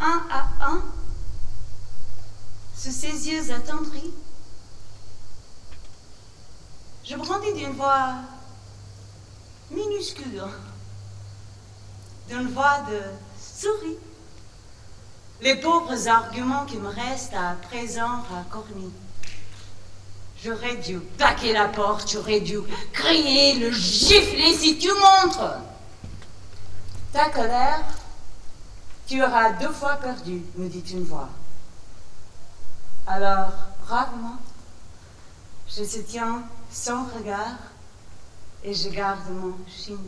Un 0.00 0.22
à 0.30 0.48
un, 0.66 0.82
sous 2.76 2.90
ses 2.90 3.28
yeux 3.28 3.52
attendris, 3.52 4.12
je 7.04 7.14
brandis 7.14 7.52
d'une 7.54 7.72
voix 7.72 8.14
minuscule, 9.70 10.42
d'une 12.28 12.48
voix 12.48 12.80
de 12.90 13.00
souris, 13.40 13.98
les 15.42 15.56
pauvres 15.56 16.08
arguments 16.08 16.64
qui 16.66 16.76
me 16.76 16.88
restent 16.88 17.34
à 17.34 17.56
présent 17.62 18.22
raccornis. 18.30 18.92
J'aurais 20.42 20.76
dû 20.76 20.98
plaquer 20.98 21.52
la 21.52 21.68
porte, 21.68 22.10
j'aurais 22.10 22.40
dû 22.40 22.58
crier, 22.92 23.54
le 23.58 23.70
gifler 23.70 24.52
si 24.54 24.78
tu 24.78 24.88
montres. 24.88 25.58
Ta 27.12 27.28
colère, 27.30 27.84
tu 29.06 29.22
auras 29.22 29.52
deux 29.52 29.72
fois 29.72 29.96
perdu, 29.96 30.42
me 30.56 30.68
dit 30.68 30.92
une 30.92 31.04
voix. 31.04 31.28
Alors, 33.06 33.52
rarement, 33.86 34.38
je 35.68 35.82
te 35.82 35.98
tiens 35.98 36.42
sans 36.70 37.04
regard 37.04 37.58
et 38.64 38.72
je 38.72 38.88
garde 38.90 39.28
mon 39.30 39.54
chignon. 39.68 39.98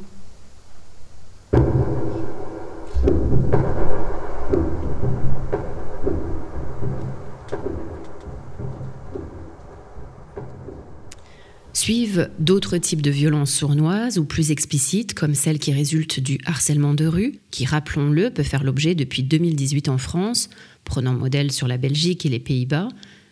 Suivent 11.74 12.30
d'autres 12.38 12.78
types 12.78 13.02
de 13.02 13.10
violences 13.10 13.52
sournoises 13.52 14.16
ou 14.18 14.24
plus 14.24 14.52
explicites, 14.52 15.12
comme 15.12 15.34
celles 15.34 15.58
qui 15.58 15.72
résultent 15.72 16.20
du 16.20 16.38
harcèlement 16.46 16.94
de 16.94 17.04
rue, 17.04 17.40
qui, 17.50 17.64
rappelons-le, 17.64 18.30
peut 18.30 18.44
faire 18.44 18.62
l'objet 18.62 18.94
depuis 18.94 19.24
2018 19.24 19.88
en 19.88 19.98
France, 19.98 20.50
prenant 20.84 21.14
modèle 21.14 21.50
sur 21.50 21.66
la 21.66 21.76
Belgique 21.76 22.24
et 22.24 22.28
les 22.28 22.38
Pays-Bas, 22.38 22.88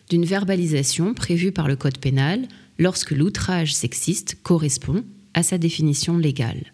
d'une 0.09 0.25
verbalisation 0.25 1.13
prévue 1.13 1.53
par 1.53 1.69
le 1.69 1.77
Code 1.77 1.99
pénal 1.99 2.45
lorsque 2.77 3.11
l'outrage 3.11 3.73
sexiste 3.73 4.37
correspond 4.43 5.05
à 5.33 5.41
sa 5.41 5.57
définition 5.57 6.17
légale, 6.17 6.73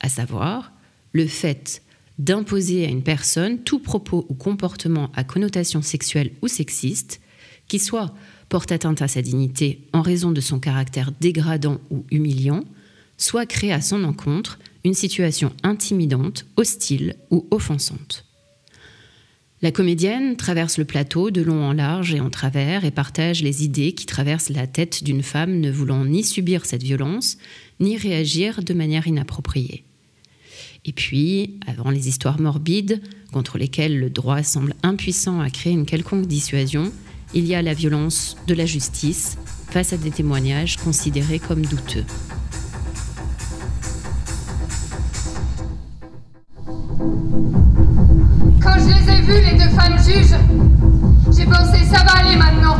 à 0.00 0.08
savoir 0.08 0.72
le 1.12 1.28
fait 1.28 1.82
d'imposer 2.18 2.86
à 2.86 2.88
une 2.88 3.04
personne 3.04 3.58
tout 3.60 3.78
propos 3.78 4.26
ou 4.28 4.34
comportement 4.34 5.12
à 5.14 5.22
connotation 5.22 5.80
sexuelle 5.80 6.32
ou 6.42 6.48
sexiste 6.48 7.20
qui 7.68 7.78
soit 7.78 8.12
porte 8.48 8.72
atteinte 8.72 9.02
à 9.02 9.08
sa 9.08 9.22
dignité 9.22 9.80
en 9.92 10.02
raison 10.02 10.30
de 10.30 10.40
son 10.40 10.58
caractère 10.58 11.12
dégradant 11.20 11.80
ou 11.90 12.04
humiliant, 12.10 12.64
soit 13.16 13.46
crée 13.46 13.72
à 13.72 13.80
son 13.80 14.04
encontre 14.04 14.58
une 14.84 14.94
situation 14.94 15.52
intimidante, 15.62 16.46
hostile 16.56 17.16
ou 17.30 17.46
offensante. 17.50 18.26
La 19.62 19.72
comédienne 19.72 20.36
traverse 20.36 20.76
le 20.76 20.84
plateau 20.84 21.30
de 21.30 21.40
long 21.40 21.64
en 21.64 21.72
large 21.72 22.12
et 22.12 22.20
en 22.20 22.28
travers 22.28 22.84
et 22.84 22.90
partage 22.90 23.42
les 23.42 23.64
idées 23.64 23.92
qui 23.92 24.04
traversent 24.04 24.50
la 24.50 24.66
tête 24.66 25.02
d'une 25.02 25.22
femme 25.22 25.58
ne 25.58 25.70
voulant 25.70 26.04
ni 26.04 26.22
subir 26.22 26.66
cette 26.66 26.82
violence, 26.82 27.38
ni 27.80 27.96
réagir 27.96 28.62
de 28.62 28.74
manière 28.74 29.06
inappropriée. 29.06 29.84
Et 30.84 30.92
puis, 30.92 31.58
avant 31.66 31.88
les 31.88 32.08
histoires 32.08 32.38
morbides, 32.38 33.00
contre 33.32 33.56
lesquelles 33.56 33.98
le 33.98 34.10
droit 34.10 34.42
semble 34.42 34.74
impuissant 34.82 35.40
à 35.40 35.48
créer 35.48 35.72
une 35.72 35.86
quelconque 35.86 36.26
dissuasion, 36.26 36.92
il 37.34 37.46
y 37.46 37.54
a 37.54 37.62
la 37.62 37.74
violence 37.74 38.36
de 38.46 38.54
la 38.54 38.64
justice 38.64 39.36
face 39.68 39.92
à 39.92 39.96
des 39.96 40.12
témoignages 40.12 40.76
considérés 40.76 41.40
comme 41.40 41.66
douteux. 41.66 42.04
Quand 48.62 48.76
je 48.78 48.86
les 48.86 49.12
ai 49.12 49.20
vues, 49.22 49.50
les 49.50 49.58
deux 49.58 49.70
femmes 49.70 49.98
juges, 49.98 50.36
j'ai 51.36 51.44
pensé 51.44 51.84
ça 51.92 52.04
va 52.04 52.20
aller 52.20 52.36
maintenant. 52.36 52.76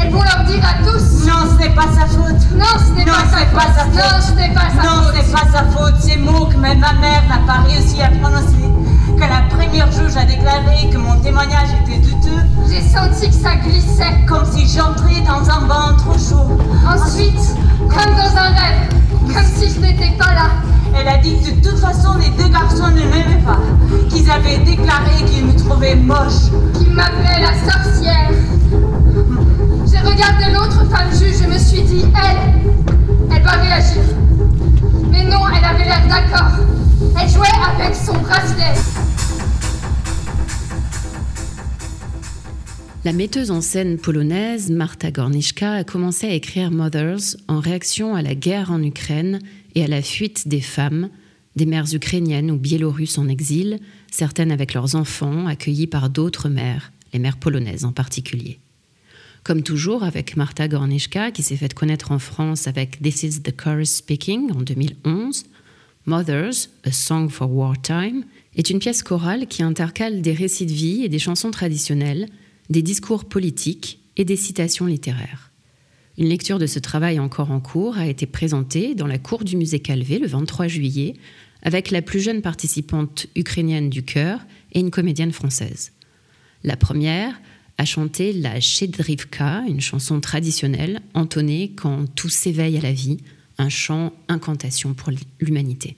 Elles 0.00 0.10
vont 0.10 0.22
leur 0.22 0.44
dire 0.44 0.64
à 0.64 0.82
tous. 0.82 1.26
Non, 1.26 1.48
ce 1.52 1.58
n'est 1.58 1.74
pas 1.74 1.88
sa 1.94 2.06
faute. 2.06 2.50
Non, 2.56 2.64
ce 2.84 2.92
n'est 2.92 3.04
pas, 3.04 3.24
sa 3.30 3.84
faute. 3.84 3.94
Non, 3.94 4.20
ce 4.20 4.32
n'est 4.32 4.52
pas 4.54 4.70
sa 4.70 4.82
non, 4.82 5.02
faute. 5.02 5.14
ce 5.14 5.16
n'est 5.16 5.32
pas 5.32 5.46
sa 5.52 5.64
faute. 5.64 5.94
Ces 6.00 6.16
mots 6.16 6.46
que 6.46 6.56
même 6.56 6.80
ma 6.80 6.92
mère 6.94 7.22
n'a 7.28 7.38
pas 7.46 7.60
réussi 7.68 8.02
à 8.02 8.08
prononcer. 8.08 8.87
Que 9.18 9.24
la 9.24 9.42
première 9.50 9.90
juge 9.90 10.16
a 10.16 10.24
déclaré 10.24 10.88
que 10.92 10.96
mon 10.96 11.18
témoignage 11.18 11.70
était 11.82 11.98
douteux. 11.98 12.40
J'ai 12.68 12.80
senti 12.80 13.28
que 13.28 13.34
ça 13.34 13.56
glissait. 13.56 14.14
Comme 14.28 14.44
si 14.46 14.68
j'entrais 14.68 15.20
dans 15.22 15.50
un 15.50 15.66
bain 15.66 15.96
trop 15.98 16.12
chaud. 16.12 16.56
Ensuite, 16.86 17.56
comme 17.80 18.14
dans 18.14 18.36
un 18.38 18.50
rêve, 18.50 18.88
comme 19.26 19.44
si 19.56 19.74
je 19.74 19.80
n'étais 19.80 20.16
pas 20.16 20.34
là. 20.34 20.50
Elle 20.96 21.08
a 21.08 21.18
dit 21.18 21.36
que 21.40 21.50
de 21.50 21.68
toute 21.68 21.80
façon, 21.80 22.16
les 22.18 22.30
deux 22.40 22.48
garçons 22.48 22.90
ne 22.90 23.00
m'aimaient 23.00 23.42
pas. 23.44 23.58
Qu'ils 24.08 24.30
avaient 24.30 24.58
déclaré 24.58 25.24
qu'ils 25.26 25.46
me 25.46 25.56
trouvaient 25.56 25.96
moche. 25.96 26.52
Qui 26.74 26.88
m'appelait 26.88 27.42
la 27.42 27.72
sorcière. 27.72 28.30
La 43.08 43.14
metteuse 43.14 43.50
en 43.50 43.62
scène 43.62 43.96
polonaise 43.96 44.70
Marta 44.70 45.10
Gorniszka 45.10 45.72
a 45.76 45.82
commencé 45.82 46.26
à 46.26 46.34
écrire 46.34 46.70
Mothers 46.70 47.38
en 47.48 47.58
réaction 47.58 48.14
à 48.14 48.20
la 48.20 48.34
guerre 48.34 48.70
en 48.70 48.82
Ukraine 48.82 49.38
et 49.74 49.82
à 49.82 49.86
la 49.86 50.02
fuite 50.02 50.46
des 50.46 50.60
femmes, 50.60 51.08
des 51.56 51.64
mères 51.64 51.86
ukrainiennes 51.94 52.50
ou 52.50 52.58
biélorusses 52.58 53.16
en 53.16 53.26
exil, 53.26 53.78
certaines 54.10 54.52
avec 54.52 54.74
leurs 54.74 54.94
enfants 54.94 55.46
accueillis 55.46 55.86
par 55.86 56.10
d'autres 56.10 56.50
mères, 56.50 56.92
les 57.14 57.18
mères 57.18 57.38
polonaises 57.38 57.86
en 57.86 57.92
particulier. 57.92 58.58
Comme 59.42 59.62
toujours 59.62 60.02
avec 60.02 60.36
Marta 60.36 60.68
Gorniszka, 60.68 61.30
qui 61.30 61.42
s'est 61.42 61.56
faite 61.56 61.72
connaître 61.72 62.12
en 62.12 62.18
France 62.18 62.66
avec 62.66 63.00
This 63.00 63.22
is 63.22 63.40
the 63.40 63.56
Chorus 63.56 63.88
Speaking 63.88 64.52
en 64.52 64.60
2011, 64.60 65.46
Mothers, 66.04 66.68
A 66.84 66.92
Song 66.92 67.30
for 67.30 67.50
Wartime, 67.50 68.24
est 68.54 68.68
une 68.68 68.80
pièce 68.80 69.02
chorale 69.02 69.46
qui 69.46 69.62
intercale 69.62 70.20
des 70.20 70.34
récits 70.34 70.66
de 70.66 70.72
vie 70.72 71.04
et 71.04 71.08
des 71.08 71.18
chansons 71.18 71.50
traditionnelles, 71.50 72.26
des 72.70 72.82
discours 72.82 73.24
politiques 73.24 74.00
et 74.16 74.24
des 74.24 74.36
citations 74.36 74.86
littéraires. 74.86 75.52
Une 76.18 76.28
lecture 76.28 76.58
de 76.58 76.66
ce 76.66 76.80
travail 76.80 77.20
encore 77.20 77.52
en 77.52 77.60
cours 77.60 77.96
a 77.96 78.06
été 78.06 78.26
présentée 78.26 78.94
dans 78.94 79.06
la 79.06 79.18
cour 79.18 79.44
du 79.44 79.56
musée 79.56 79.78
Calvé 79.78 80.18
le 80.18 80.26
23 80.26 80.66
juillet 80.66 81.14
avec 81.62 81.90
la 81.90 82.02
plus 82.02 82.20
jeune 82.20 82.42
participante 82.42 83.26
ukrainienne 83.36 83.88
du 83.88 84.02
chœur 84.02 84.40
et 84.72 84.80
une 84.80 84.90
comédienne 84.90 85.32
française. 85.32 85.92
La 86.64 86.76
première 86.76 87.40
a 87.78 87.84
chanté 87.84 88.32
la 88.32 88.60
Shedrivka, 88.60 89.62
une 89.68 89.80
chanson 89.80 90.20
traditionnelle 90.20 91.00
entonnée 91.14 91.72
quand 91.76 92.06
tout 92.16 92.28
s'éveille 92.28 92.76
à 92.76 92.80
la 92.80 92.92
vie, 92.92 93.18
un 93.58 93.68
chant 93.68 94.12
incantation 94.28 94.94
pour 94.94 95.12
l'humanité. 95.40 95.96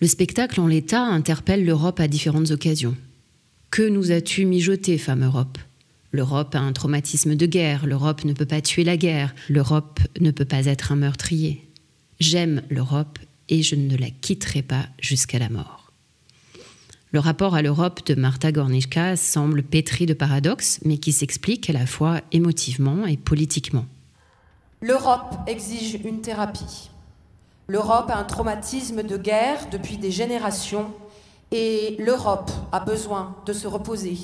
Le 0.00 0.06
spectacle 0.06 0.60
en 0.62 0.66
l'état 0.66 1.02
interpelle 1.02 1.62
l'Europe 1.62 2.00
à 2.00 2.08
différentes 2.08 2.52
occasions. 2.52 2.96
Que 3.70 3.86
nous 3.86 4.12
as-tu 4.12 4.46
mijoté, 4.46 4.96
femme 4.96 5.24
Europe? 5.24 5.58
L'Europe 6.10 6.54
a 6.54 6.60
un 6.60 6.72
traumatisme 6.72 7.36
de 7.36 7.44
guerre, 7.44 7.86
l'Europe 7.86 8.24
ne 8.24 8.32
peut 8.32 8.46
pas 8.46 8.62
tuer 8.62 8.82
la 8.82 8.96
guerre, 8.96 9.34
l'Europe 9.50 10.00
ne 10.18 10.30
peut 10.30 10.46
pas 10.46 10.64
être 10.64 10.90
un 10.90 10.96
meurtrier. 10.96 11.68
J'aime 12.18 12.62
l'Europe 12.70 13.18
et 13.50 13.62
je 13.62 13.74
ne 13.74 13.94
la 13.94 14.08
quitterai 14.08 14.62
pas 14.62 14.86
jusqu'à 15.00 15.38
la 15.38 15.50
mort. 15.50 15.92
Le 17.12 17.18
rapport 17.18 17.54
à 17.54 17.60
l'Europe 17.60 18.06
de 18.06 18.14
Martha 18.14 18.52
Gornichka 18.52 19.16
semble 19.16 19.62
pétri 19.62 20.06
de 20.06 20.14
paradoxes, 20.14 20.80
mais 20.84 20.96
qui 20.96 21.12
s'explique 21.12 21.68
à 21.68 21.74
la 21.74 21.86
fois 21.86 22.22
émotivement 22.32 23.06
et 23.06 23.18
politiquement. 23.18 23.84
L'Europe 24.80 25.36
exige 25.46 25.98
une 26.04 26.22
thérapie. 26.22 26.88
L'Europe 27.70 28.10
a 28.10 28.18
un 28.18 28.24
traumatisme 28.24 29.04
de 29.04 29.16
guerre 29.16 29.68
depuis 29.70 29.96
des 29.96 30.10
générations 30.10 30.92
et 31.52 31.94
l'Europe 32.00 32.50
a 32.72 32.80
besoin 32.80 33.36
de 33.46 33.52
se 33.52 33.68
reposer. 33.68 34.18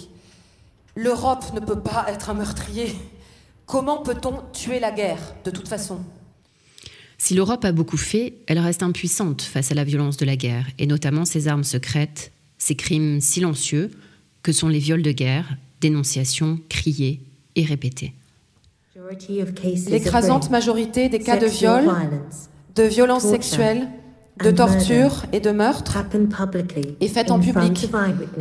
L'Europe 0.96 1.44
ne 1.54 1.60
peut 1.60 1.78
pas 1.78 2.06
être 2.08 2.28
un 2.30 2.34
meurtrier. 2.34 2.92
Comment 3.64 3.98
peut-on 3.98 4.42
tuer 4.52 4.80
la 4.80 4.90
guerre 4.90 5.20
de 5.44 5.52
toute 5.52 5.68
façon? 5.68 6.00
Si 7.18 7.34
l'Europe 7.34 7.64
a 7.64 7.70
beaucoup 7.70 7.96
fait, 7.96 8.34
elle 8.48 8.58
reste 8.58 8.82
impuissante 8.82 9.42
face 9.42 9.70
à 9.70 9.76
la 9.76 9.84
violence 9.84 10.16
de 10.16 10.26
la 10.26 10.34
guerre, 10.34 10.66
et 10.80 10.88
notamment 10.88 11.24
ses 11.24 11.46
armes 11.46 11.62
secrètes, 11.62 12.32
ses 12.58 12.74
crimes 12.74 13.20
silencieux, 13.20 13.92
que 14.42 14.50
sont 14.50 14.66
les 14.66 14.80
viols 14.80 15.02
de 15.02 15.12
guerre, 15.12 15.56
dénonciations 15.80 16.58
criées 16.68 17.20
et 17.54 17.64
répétées. 17.64 18.12
L'écrasante 19.86 20.50
majorité 20.50 21.08
des 21.08 21.20
cas 21.20 21.36
de 21.36 21.46
viol 21.46 21.88
de 22.76 22.82
violences 22.82 23.24
sexuelles, 23.24 23.88
de 24.42 24.50
torture 24.50 25.24
et 25.32 25.40
de 25.40 25.50
meurtre 25.50 25.96
est 27.00 27.08
faite 27.08 27.30
en 27.30 27.40
public, 27.40 27.90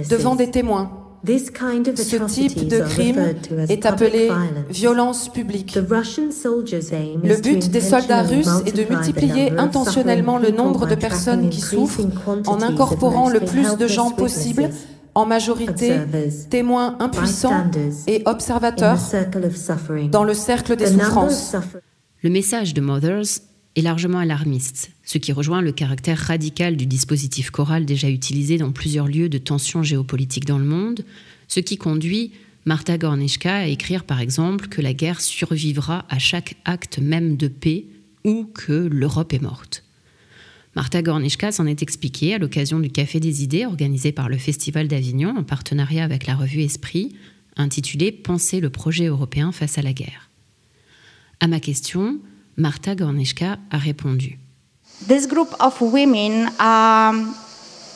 devant 0.09 0.35
des 0.35 0.51
témoins. 0.51 0.91
Ce 1.25 2.25
type 2.27 2.67
de 2.67 2.81
crime 2.81 3.33
est 3.69 3.85
appelé 3.85 4.29
violence 4.69 5.29
publique. 5.29 5.75
Le 5.75 7.41
but 7.41 7.71
des 7.71 7.81
soldats 7.81 8.21
russes 8.21 8.61
est 8.65 8.75
de 8.75 8.83
multiplier 8.93 9.57
intentionnellement 9.57 10.37
le 10.37 10.51
nombre 10.51 10.85
de 10.85 10.95
personnes 10.95 11.49
qui 11.49 11.61
souffrent 11.61 12.01
en 12.45 12.61
incorporant 12.61 13.29
le 13.29 13.39
plus 13.39 13.77
de 13.77 13.87
gens 13.87 14.11
possible, 14.11 14.69
en 15.15 15.25
majorité 15.25 15.95
témoins 16.49 16.97
impuissants 16.99 17.71
et 18.05 18.21
observateurs, 18.25 18.99
dans 20.11 20.25
le 20.25 20.33
cercle 20.33 20.75
des 20.75 20.87
souffrances. 20.87 21.55
Le 22.21 22.29
message 22.29 22.73
de 22.73 22.81
Mothers 22.81 23.39
est 23.75 23.81
largement 23.81 24.19
alarmiste, 24.19 24.91
ce 25.03 25.17
qui 25.17 25.31
rejoint 25.31 25.61
le 25.61 25.71
caractère 25.71 26.17
radical 26.17 26.77
du 26.77 26.85
dispositif 26.85 27.49
choral 27.49 27.85
déjà 27.85 28.09
utilisé 28.09 28.57
dans 28.57 28.71
plusieurs 28.71 29.07
lieux 29.07 29.29
de 29.29 29.37
tensions 29.37 29.83
géopolitiques 29.83 30.45
dans 30.45 30.57
le 30.57 30.65
monde, 30.65 31.03
ce 31.47 31.59
qui 31.59 31.77
conduit 31.77 32.31
Martha 32.65 32.97
Gornichka 32.97 33.55
à 33.55 33.67
écrire 33.67 34.05
par 34.05 34.19
exemple 34.19 34.67
que 34.67 34.81
la 34.81 34.93
guerre 34.93 35.21
survivra 35.21 36.05
à 36.09 36.19
chaque 36.19 36.55
acte 36.65 36.99
même 36.99 37.37
de 37.37 37.47
paix 37.47 37.85
ou 38.23 38.45
que 38.45 38.89
l'Europe 38.91 39.33
est 39.33 39.41
morte. 39.41 39.83
Martha 40.75 41.01
Gornichka 41.01 41.51
s'en 41.51 41.67
est 41.67 41.81
expliquée 41.81 42.33
à 42.33 42.37
l'occasion 42.37 42.79
du 42.79 42.89
Café 42.89 43.19
des 43.19 43.43
idées 43.43 43.65
organisé 43.65 44.11
par 44.11 44.27
le 44.27 44.37
Festival 44.37 44.87
d'Avignon 44.87 45.35
en 45.37 45.43
partenariat 45.43 46.03
avec 46.03 46.27
la 46.27 46.35
revue 46.35 46.61
Esprit, 46.61 47.15
intitulé 47.55 48.11
Penser 48.11 48.59
le 48.59 48.69
projet 48.69 49.05
européen 49.05 49.51
face 49.51 49.77
à 49.77 49.81
la 49.81 49.93
guerre. 49.93 50.29
À 51.39 51.47
ma 51.47 51.59
question, 51.59 52.19
Marta 52.57 52.95
Gornichka 52.95 53.59
a 53.69 53.77
répondu. 53.77 54.37
This 55.07 55.25
group 55.25 55.53
of 55.59 55.79
women 55.81 56.49
um, 56.59 57.35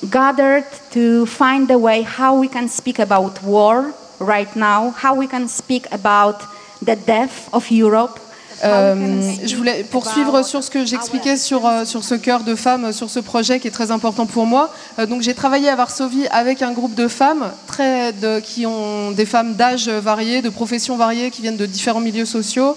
gathered 0.10 0.67
to 0.91 1.26
find 1.26 1.69
a 1.72 1.78
way 1.78 2.04
how 2.04 2.38
we 2.38 2.48
can 2.48 2.67
speak 2.67 3.00
about 3.00 3.41
war 3.43 3.93
right 4.19 4.54
now, 4.56 4.91
how 4.91 5.15
we 5.15 5.28
can 5.28 5.48
speak 5.48 5.88
about 5.91 6.41
the 6.82 6.95
death 6.95 7.50
of 7.54 7.69
Europe, 7.72 8.19
euh, 8.63 9.22
je 9.45 9.56
voulais 9.56 9.84
poursuivre 9.84 10.43
sur 10.43 10.63
ce 10.63 10.69
que 10.69 10.86
j'expliquais 10.86 11.38
sur, 11.38 11.65
euh, 11.65 11.86
sur 11.86 12.04
ce 12.04 12.15
cœur 12.15 12.43
de 12.43 12.56
femmes, 12.56 12.91
sur 12.91 13.10
ce 13.10 13.19
projet 13.19 13.60
qui 13.60 13.67
est 13.67 13.72
très 13.72 13.91
important 13.91 14.26
pour 14.26 14.45
moi. 14.45 14.74
Euh, 14.98 15.06
donc 15.06 15.22
j'ai 15.22 15.34
travaillé 15.34 15.69
à 15.69 15.76
Varsovie 15.76 16.28
avec 16.30 16.62
un 16.62 16.72
groupe 16.72 16.95
de 16.95 17.08
femmes 17.08 17.52
très 17.67 18.12
de, 18.13 18.39
qui 18.39 18.65
ont 18.65 19.12
des 19.12 19.26
femmes 19.26 19.56
d'âge 19.56 19.88
variés, 19.89 20.41
de 20.41 20.50
professions 20.50 20.98
variées, 20.98 21.32
qui 21.32 21.41
viennent 21.41 21.58
de 21.58 21.65
différents 21.65 22.02
milieux 22.02 22.26
sociaux, 22.26 22.76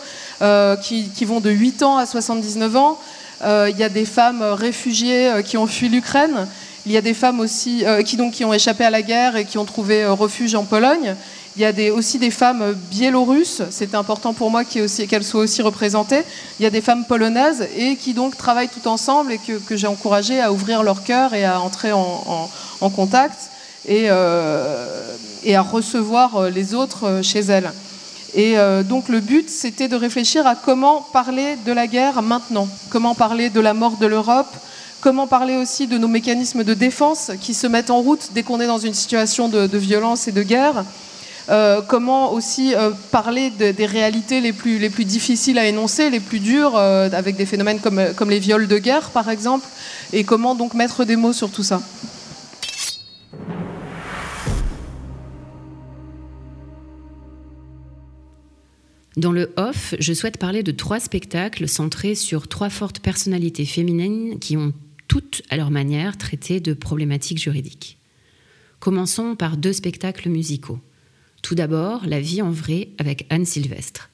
qui, 0.83 1.09
qui, 1.09 1.25
vont 1.25 1.40
de 1.40 1.51
8 1.51 1.83
ans 1.83 1.99
à 1.99 2.07
79 2.07 2.77
ans. 2.77 2.99
Il 3.45 3.77
y 3.77 3.85
a 3.85 3.88
des 3.88 4.05
femmes 4.05 4.42
réfugiées 4.42 5.31
qui 5.45 5.57
ont 5.57 5.66
fui 5.66 5.88
l'Ukraine. 5.88 6.49
Il 6.85 6.90
y 6.90 6.97
a 6.97 7.01
des 7.01 7.14
femmes 7.14 7.38
aussi 7.38 7.85
qui, 8.05 8.16
donc, 8.16 8.33
qui 8.33 8.45
ont 8.45 8.53
échappé 8.53 8.85
à 8.85 8.90
la 8.90 9.03
guerre 9.03 9.37
et 9.37 9.45
qui 9.45 9.59
ont 9.59 9.64
trouvé 9.64 10.05
refuge 10.07 10.55
en 10.57 10.64
Pologne. 10.64 11.14
Il 11.57 11.61
y 11.61 11.67
a 11.67 11.93
aussi 11.93 12.19
des 12.19 12.31
femmes 12.31 12.75
biélorusses, 12.91 13.61
c'était 13.71 13.97
important 13.97 14.33
pour 14.33 14.51
moi 14.51 14.65
qu'elles 14.65 15.25
soient 15.25 15.43
aussi 15.43 15.61
représentées. 15.61 16.23
Il 16.59 16.62
y 16.62 16.67
a 16.67 16.71
des 16.71 16.81
femmes 16.81 17.05
polonaises 17.05 17.69
et 17.77 17.97
qui 17.97 18.15
donc 18.15 18.38
travaillent 18.38 18.71
tout 18.71 18.88
ensemble 18.88 19.33
et 19.33 19.38
que, 19.38 19.77
j'ai 19.77 19.87
encouragé 19.87 20.41
à 20.41 20.51
ouvrir 20.51 20.83
leur 20.83 21.05
cœur 21.05 21.35
et 21.35 21.45
à 21.45 21.61
entrer 21.61 21.93
en, 21.93 22.49
contact 22.97 23.51
et, 23.87 24.07
euh, 24.09 25.15
et, 25.45 25.55
à 25.55 25.61
recevoir 25.61 26.49
les 26.49 26.73
autres 26.73 27.21
chez 27.23 27.41
elles. 27.41 27.71
Et 28.35 28.59
euh, 28.59 28.83
donc 28.83 29.11
le 29.11 29.21
but, 29.21 29.51
c'était 29.51 29.88
de 29.88 29.97
réfléchir 29.97 30.47
à 30.47 30.55
comment 30.55 31.03
parler 31.12 31.57
de 31.67 31.73
la 31.73 31.87
guerre 31.87 32.23
maintenant, 32.23 32.67
comment 32.88 33.15
parler 33.15 33.51
de 33.51 33.61
la 33.61 33.75
mort 33.75 33.99
de 33.99 34.07
l'Europe, 34.07 34.55
comment 35.03 35.27
parler 35.27 35.57
aussi 35.57 35.87
de 35.87 35.99
nos 35.99 36.09
mécanismes 36.09 36.65
de 36.65 36.73
défense 36.73 37.31
qui 37.43 37.53
se 37.53 37.67
mettent 37.67 37.91
en 37.91 38.01
route 38.01 38.31
dès 38.33 38.43
qu'on 38.43 38.59
est 38.61 38.67
dans 38.67 38.79
une 38.79 38.95
situation 38.95 39.51
de 39.51 39.77
violence 39.77 40.29
et 40.29 40.33
de 40.33 40.43
guerre. 40.43 40.85
Euh, 41.48 41.83
comment 41.83 42.33
aussi 42.33 42.74
euh, 42.74 42.90
parler 43.11 43.50
des 43.50 43.87
réalités 43.87 44.40
les 44.40 44.52
plus, 44.52 44.78
les 44.78 44.90
plus 44.90 45.05
difficiles 45.05 45.59
à 45.59 45.66
énoncer, 45.66 46.09
les 46.09 46.20
plus 46.20 46.38
dures, 46.38 46.76
euh, 46.76 47.09
avec 47.12 47.37
des 47.37 47.46
phénomènes 47.46 47.81
comme, 47.81 48.00
comme 48.16 48.31
les 48.31 48.38
viols 48.38 48.68
de 48.68 48.78
guerre, 48.78 49.11
par 49.11 49.28
exemple, 49.28 49.66
et 50.12 50.24
comment 50.24 50.55
donc 50.55 50.74
mettre 50.74 51.05
des 51.05 51.16
mots 51.16 51.33
sur 51.33 51.50
tout 51.50 51.64
ça? 51.64 51.83
Dans 59.16 59.33
le 59.33 59.52
off, 59.57 59.94
je 59.98 60.12
souhaite 60.14 60.38
parler 60.38 60.62
de 60.62 60.72
trois 60.72 60.98
spectacles 60.98 61.68
centrés 61.68 62.14
sur 62.14 62.48
trois 62.48 62.70
fortes 62.70 63.00
personnalités 63.00 63.66
féminines 63.66 64.38
qui 64.38 64.57
ont 64.57 64.72
toutes, 65.07 65.42
à 65.50 65.59
leur 65.59 65.70
manière, 65.70 66.16
traité 66.16 66.61
de 66.61 66.72
problématiques 66.72 67.38
juridiques. 67.38 67.98
Commençons 68.81 69.37
par 69.37 69.59
deux 69.59 69.74
spectacles 69.74 70.31
musicaux. 70.31 70.78
Tout 71.42 71.57
d'abord, 71.57 72.07
La 72.07 72.20
vie 72.20 72.40
en 72.40 72.52
vrai 72.52 72.88
avec 72.98 73.26
Anne 73.28 73.44
Sylvestre. 73.44 74.11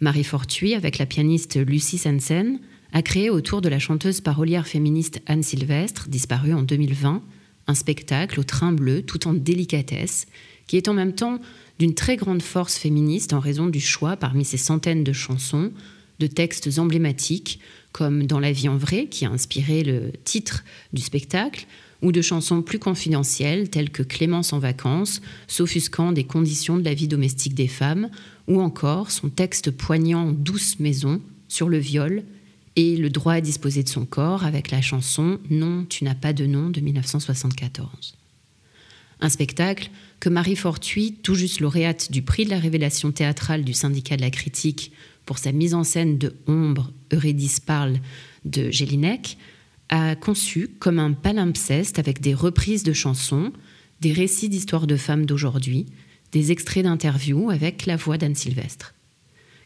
Marie 0.00 0.24
Fortuit, 0.24 0.74
avec 0.74 0.98
la 0.98 1.06
pianiste 1.06 1.56
Lucie 1.56 1.98
Sensen, 1.98 2.58
a 2.92 3.02
créé 3.02 3.30
autour 3.30 3.60
de 3.60 3.68
la 3.68 3.78
chanteuse 3.78 4.20
parolière 4.20 4.66
féministe 4.66 5.20
Anne 5.26 5.44
Sylvestre, 5.44 6.08
disparue 6.08 6.54
en 6.54 6.62
2020, 6.62 7.22
un 7.68 7.74
spectacle 7.74 8.40
au 8.40 8.42
train 8.42 8.72
bleu 8.72 9.02
tout 9.02 9.28
en 9.28 9.34
délicatesse, 9.34 10.26
qui 10.66 10.76
est 10.76 10.88
en 10.88 10.94
même 10.94 11.14
temps 11.14 11.38
d'une 11.78 11.94
très 11.94 12.16
grande 12.16 12.42
force 12.42 12.76
féministe 12.76 13.32
en 13.32 13.40
raison 13.40 13.66
du 13.68 13.80
choix 13.80 14.16
parmi 14.16 14.44
ces 14.44 14.56
centaines 14.56 15.04
de 15.04 15.12
chansons 15.12 15.70
de 16.18 16.26
textes 16.26 16.78
emblématiques 16.78 17.60
comme 17.92 18.26
Dans 18.26 18.40
la 18.40 18.52
vie 18.52 18.68
en 18.68 18.76
vrai, 18.76 19.06
qui 19.06 19.24
a 19.24 19.30
inspiré 19.30 19.82
le 19.82 20.12
titre 20.24 20.64
du 20.92 21.00
spectacle, 21.02 21.66
ou 22.02 22.12
de 22.12 22.22
chansons 22.22 22.62
plus 22.62 22.78
confidentielles 22.78 23.70
telles 23.70 23.90
que 23.90 24.02
Clémence 24.02 24.52
en 24.52 24.58
vacances, 24.58 25.20
s'offusquant 25.46 26.12
des 26.12 26.24
conditions 26.24 26.76
de 26.76 26.84
la 26.84 26.94
vie 26.94 27.08
domestique 27.08 27.54
des 27.54 27.68
femmes, 27.68 28.08
ou 28.46 28.60
encore 28.60 29.10
son 29.10 29.28
texte 29.28 29.70
poignant 29.70 30.32
Douce 30.32 30.78
maison 30.78 31.20
sur 31.48 31.68
le 31.68 31.78
viol 31.78 32.22
et 32.76 32.96
le 32.96 33.10
droit 33.10 33.34
à 33.34 33.40
disposer 33.40 33.82
de 33.82 33.88
son 33.88 34.06
corps 34.06 34.44
avec 34.44 34.70
la 34.70 34.80
chanson 34.80 35.40
Non, 35.50 35.84
tu 35.88 36.04
n'as 36.04 36.14
pas 36.14 36.32
de 36.32 36.46
nom 36.46 36.70
de 36.70 36.80
1974. 36.80 38.14
Un 39.20 39.28
spectacle 39.28 39.90
que 40.20 40.28
Marie 40.28 40.54
Fortuit, 40.54 41.16
tout 41.22 41.34
juste 41.34 41.60
lauréate 41.60 42.12
du 42.12 42.22
prix 42.22 42.44
de 42.44 42.50
la 42.50 42.58
révélation 42.60 43.10
théâtrale 43.10 43.64
du 43.64 43.72
syndicat 43.72 44.16
de 44.16 44.22
la 44.22 44.30
critique 44.30 44.92
pour 45.26 45.38
sa 45.38 45.52
mise 45.52 45.74
en 45.74 45.84
scène 45.84 46.18
de 46.18 46.34
Ombre, 46.46 46.92
Eurydice 47.12 47.60
parle 47.60 47.98
de 48.44 48.70
Gélinec, 48.70 49.36
a 49.88 50.16
conçu 50.16 50.68
comme 50.78 50.98
un 50.98 51.12
palimpseste 51.12 51.98
avec 51.98 52.20
des 52.20 52.34
reprises 52.34 52.82
de 52.82 52.92
chansons, 52.92 53.52
des 54.00 54.12
récits 54.12 54.48
d'histoires 54.48 54.86
de 54.86 54.96
femmes 54.96 55.26
d'aujourd'hui, 55.26 55.86
des 56.32 56.52
extraits 56.52 56.84
d'interviews 56.84 57.50
avec 57.50 57.86
la 57.86 57.96
voix 57.96 58.18
d'Anne 58.18 58.34
Sylvestre. 58.34 58.94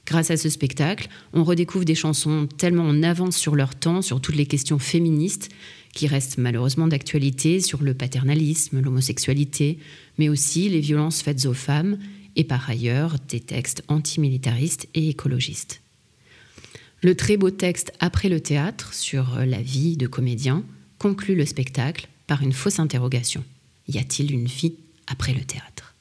Grâce 0.06 0.30
à 0.30 0.36
ce 0.36 0.48
spectacle, 0.48 1.08
on 1.32 1.44
redécouvre 1.44 1.84
des 1.84 1.94
chansons 1.94 2.48
tellement 2.58 2.84
en 2.84 3.02
avance 3.02 3.36
sur 3.36 3.54
leur 3.54 3.74
temps, 3.74 4.02
sur 4.02 4.20
toutes 4.20 4.34
les 4.34 4.46
questions 4.46 4.78
féministes, 4.78 5.48
qui 5.94 6.06
restent 6.06 6.38
malheureusement 6.38 6.88
d'actualité, 6.88 7.60
sur 7.60 7.82
le 7.82 7.94
paternalisme, 7.94 8.80
l'homosexualité, 8.80 9.78
mais 10.18 10.28
aussi 10.28 10.68
les 10.68 10.80
violences 10.80 11.22
faites 11.22 11.46
aux 11.46 11.54
femmes, 11.54 11.98
et 12.34 12.44
par 12.44 12.68
ailleurs 12.68 13.16
des 13.28 13.40
textes 13.40 13.84
antimilitaristes 13.88 14.88
et 14.94 15.08
écologistes. 15.08 15.81
Le 17.04 17.16
très 17.16 17.36
beau 17.36 17.50
texte 17.50 17.92
Après 17.98 18.28
le 18.28 18.38
théâtre 18.38 18.94
sur 18.94 19.40
la 19.44 19.60
vie 19.60 19.96
de 19.96 20.06
comédien 20.06 20.62
conclut 20.98 21.34
le 21.34 21.44
spectacle 21.44 22.06
par 22.28 22.42
une 22.42 22.52
fausse 22.52 22.78
interrogation. 22.78 23.42
Y 23.88 23.98
a-t-il 23.98 24.30
une 24.30 24.46
vie 24.46 24.74
après 25.08 25.34
le 25.34 25.40
théâtre? 25.40 25.96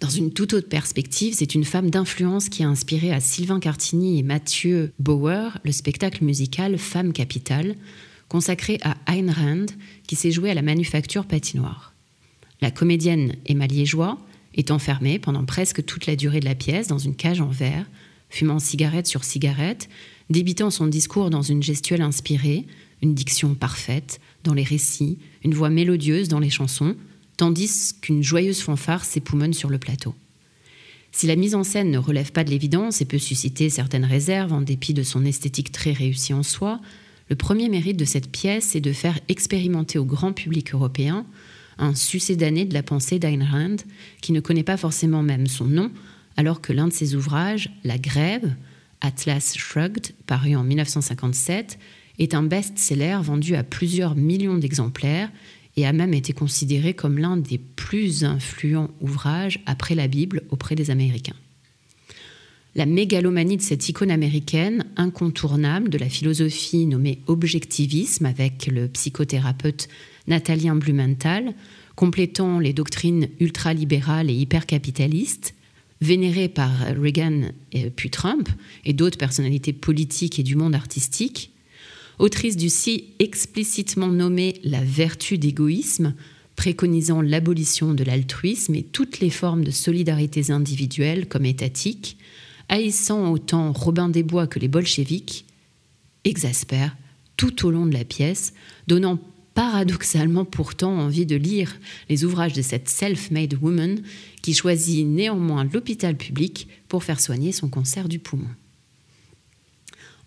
Dans 0.00 0.10
une 0.10 0.34
toute 0.34 0.52
autre 0.52 0.68
perspective, 0.68 1.32
c'est 1.34 1.54
une 1.54 1.64
femme 1.64 1.88
d'influence 1.88 2.50
qui 2.50 2.62
a 2.62 2.68
inspiré 2.68 3.10
à 3.10 3.20
Sylvain 3.20 3.58
Cartini 3.58 4.18
et 4.18 4.22
Mathieu 4.22 4.92
Bauer 4.98 5.56
le 5.64 5.72
spectacle 5.72 6.24
musical 6.24 6.76
Femme 6.76 7.14
capitale, 7.14 7.74
consacré 8.28 8.78
à 8.82 8.98
Ayn 9.10 9.30
Rand, 9.30 9.72
qui 10.06 10.14
s'est 10.14 10.30
joué 10.30 10.50
à 10.50 10.54
la 10.54 10.60
manufacture 10.60 11.24
patinoire. 11.24 11.94
La 12.60 12.70
comédienne 12.70 13.34
Emma 13.46 13.66
Liégeois 13.66 14.18
est 14.54 14.70
enfermée 14.70 15.18
pendant 15.18 15.46
presque 15.46 15.82
toute 15.86 16.04
la 16.04 16.16
durée 16.16 16.40
de 16.40 16.44
la 16.44 16.54
pièce 16.54 16.88
dans 16.88 16.98
une 16.98 17.16
cage 17.16 17.40
en 17.40 17.48
verre, 17.48 17.86
fumant 18.34 18.58
cigarette 18.58 19.06
sur 19.06 19.22
cigarette, 19.24 19.88
débitant 20.28 20.70
son 20.70 20.88
discours 20.88 21.30
dans 21.30 21.42
une 21.42 21.62
gestuelle 21.62 22.02
inspirée, 22.02 22.66
une 23.00 23.14
diction 23.14 23.54
parfaite 23.54 24.20
dans 24.42 24.54
les 24.54 24.64
récits, 24.64 25.18
une 25.44 25.54
voix 25.54 25.70
mélodieuse 25.70 26.28
dans 26.28 26.40
les 26.40 26.50
chansons, 26.50 26.96
tandis 27.36 27.94
qu'une 28.00 28.22
joyeuse 28.22 28.60
fanfare 28.60 29.04
s'époumonne 29.04 29.54
sur 29.54 29.70
le 29.70 29.78
plateau. 29.78 30.14
Si 31.12 31.28
la 31.28 31.36
mise 31.36 31.54
en 31.54 31.62
scène 31.62 31.92
ne 31.92 31.98
relève 31.98 32.32
pas 32.32 32.42
de 32.42 32.50
l'évidence 32.50 33.00
et 33.00 33.04
peut 33.04 33.18
susciter 33.18 33.70
certaines 33.70 34.04
réserves 34.04 34.52
en 34.52 34.62
dépit 34.62 34.94
de 34.94 35.04
son 35.04 35.24
esthétique 35.24 35.70
très 35.70 35.92
réussie 35.92 36.34
en 36.34 36.42
soi, 36.42 36.80
le 37.28 37.36
premier 37.36 37.68
mérite 37.68 37.96
de 37.96 38.04
cette 38.04 38.30
pièce 38.32 38.74
est 38.74 38.80
de 38.80 38.92
faire 38.92 39.18
expérimenter 39.28 39.98
au 39.98 40.04
grand 40.04 40.32
public 40.32 40.74
européen 40.74 41.24
un 41.78 41.94
succédané 41.94 42.64
de 42.64 42.74
la 42.74 42.82
pensée 42.82 43.20
d'Ayn 43.20 43.44
Rand, 43.44 43.76
qui 44.20 44.32
ne 44.32 44.40
connaît 44.40 44.64
pas 44.64 44.76
forcément 44.76 45.22
même 45.22 45.46
son 45.46 45.66
nom, 45.66 45.90
alors 46.36 46.60
que 46.60 46.72
l'un 46.72 46.88
de 46.88 46.92
ses 46.92 47.14
ouvrages, 47.14 47.70
La 47.84 47.98
Grève, 47.98 48.54
Atlas 49.00 49.54
Shrugged, 49.56 50.12
paru 50.26 50.56
en 50.56 50.64
1957, 50.64 51.78
est 52.18 52.34
un 52.34 52.42
best-seller 52.42 53.18
vendu 53.22 53.54
à 53.54 53.64
plusieurs 53.64 54.14
millions 54.14 54.56
d'exemplaires 54.56 55.30
et 55.76 55.86
a 55.86 55.92
même 55.92 56.14
été 56.14 56.32
considéré 56.32 56.94
comme 56.94 57.18
l'un 57.18 57.36
des 57.36 57.58
plus 57.58 58.24
influents 58.24 58.90
ouvrages 59.00 59.60
après 59.66 59.94
la 59.94 60.06
Bible 60.06 60.42
auprès 60.50 60.74
des 60.74 60.90
Américains. 60.90 61.34
La 62.76 62.86
mégalomanie 62.86 63.56
de 63.56 63.62
cette 63.62 63.88
icône 63.88 64.10
américaine, 64.10 64.84
incontournable 64.96 65.90
de 65.90 65.98
la 65.98 66.08
philosophie 66.08 66.86
nommée 66.86 67.20
objectivisme 67.28 68.26
avec 68.26 68.66
le 68.66 68.88
psychothérapeute 68.88 69.88
Nathalien 70.26 70.74
Blumenthal, 70.74 71.54
complétant 71.94 72.58
les 72.58 72.72
doctrines 72.72 73.28
ultralibérales 73.38 74.28
et 74.28 74.34
hypercapitalistes, 74.34 75.54
vénérées 76.04 76.48
par 76.48 76.70
Reagan 77.00 77.50
puis 77.96 78.10
Trump 78.10 78.48
et 78.84 78.92
d'autres 78.92 79.18
personnalités 79.18 79.72
politiques 79.72 80.38
et 80.38 80.42
du 80.42 80.54
monde 80.54 80.74
artistique, 80.74 81.50
autrice 82.18 82.56
du 82.56 82.68
si 82.68 83.14
explicitement 83.18 84.08
nommé 84.08 84.60
La 84.62 84.82
vertu 84.84 85.38
d'égoïsme, 85.38 86.14
préconisant 86.56 87.20
l'abolition 87.20 87.94
de 87.94 88.04
l'altruisme 88.04 88.74
et 88.74 88.82
toutes 88.82 89.18
les 89.20 89.30
formes 89.30 89.64
de 89.64 89.70
solidarités 89.70 90.50
individuelles 90.50 91.26
comme 91.26 91.46
étatiques, 91.46 92.18
haïssant 92.68 93.32
autant 93.32 93.72
Robin 93.72 94.08
des 94.08 94.22
Bois 94.22 94.46
que 94.46 94.58
les 94.58 94.68
bolcheviks, 94.68 95.46
exaspère 96.24 96.96
tout 97.36 97.66
au 97.66 97.70
long 97.70 97.86
de 97.86 97.94
la 97.94 98.04
pièce, 98.04 98.54
donnant 98.86 99.18
paradoxalement 99.54 100.44
pourtant 100.44 100.98
envie 100.98 101.26
de 101.26 101.36
lire 101.36 101.78
les 102.08 102.24
ouvrages 102.24 102.52
de 102.52 102.62
cette 102.62 102.88
self-made 102.88 103.54
woman 103.60 104.02
qui 104.42 104.54
choisit 104.54 105.06
néanmoins 105.06 105.64
l'hôpital 105.64 106.16
public 106.16 106.68
pour 106.88 107.04
faire 107.04 107.20
soigner 107.20 107.52
son 107.52 107.68
cancer 107.68 108.08
du 108.08 108.18
poumon. 108.18 108.48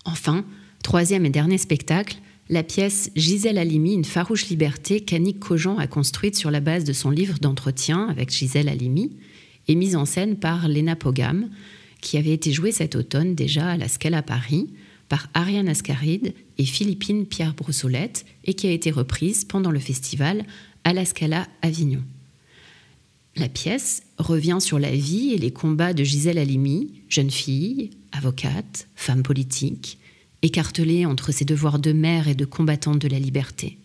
Enfin, 0.04 0.44
Troisième 0.82 1.26
et 1.26 1.30
dernier 1.30 1.58
spectacle, 1.58 2.16
la 2.48 2.62
pièce 2.62 3.10
Gisèle 3.14 3.58
Halimi, 3.58 3.92
une 3.92 4.04
farouche 4.04 4.48
liberté 4.48 5.00
qu'Annick 5.00 5.38
Cogent 5.38 5.76
a 5.76 5.86
construite 5.86 6.36
sur 6.36 6.50
la 6.50 6.60
base 6.60 6.84
de 6.84 6.92
son 6.92 7.10
livre 7.10 7.38
d'entretien 7.38 8.06
avec 8.08 8.30
Gisèle 8.30 8.68
Halimi, 8.68 9.12
est 9.68 9.74
mise 9.74 9.96
en 9.96 10.06
scène 10.06 10.36
par 10.36 10.66
Lena 10.66 10.96
Pogam, 10.96 11.50
qui 12.00 12.16
avait 12.16 12.32
été 12.32 12.52
jouée 12.52 12.72
cet 12.72 12.96
automne 12.96 13.34
déjà 13.34 13.68
à 13.68 13.76
la 13.76 13.88
Scala 13.88 14.22
Paris 14.22 14.70
par 15.08 15.28
Ariane 15.34 15.68
Ascaride 15.68 16.34
et 16.58 16.64
Philippine 16.64 17.26
Pierre 17.26 17.54
Broussolette 17.54 18.24
et 18.44 18.54
qui 18.54 18.66
a 18.66 18.72
été 18.72 18.90
reprise 18.90 19.44
pendant 19.44 19.70
le 19.70 19.78
festival 19.78 20.44
à 20.84 20.92
la 20.92 21.04
Scala 21.04 21.46
Avignon. 21.62 22.02
La 23.36 23.48
pièce 23.48 24.02
revient 24.18 24.58
sur 24.60 24.78
la 24.78 24.90
vie 24.90 25.32
et 25.32 25.38
les 25.38 25.52
combats 25.52 25.92
de 25.92 26.02
Gisèle 26.02 26.38
Halimi, 26.38 27.02
jeune 27.08 27.30
fille, 27.30 27.90
avocate, 28.12 28.88
femme 28.96 29.22
politique, 29.22 29.98
écartelée 30.42 31.06
entre 31.06 31.32
ses 31.32 31.44
devoirs 31.44 31.78
de 31.78 31.92
mère 31.92 32.28
et 32.28 32.34
de 32.34 32.44
combattante 32.44 32.98
de 32.98 33.08
la 33.08 33.18
liberté. 33.18 33.78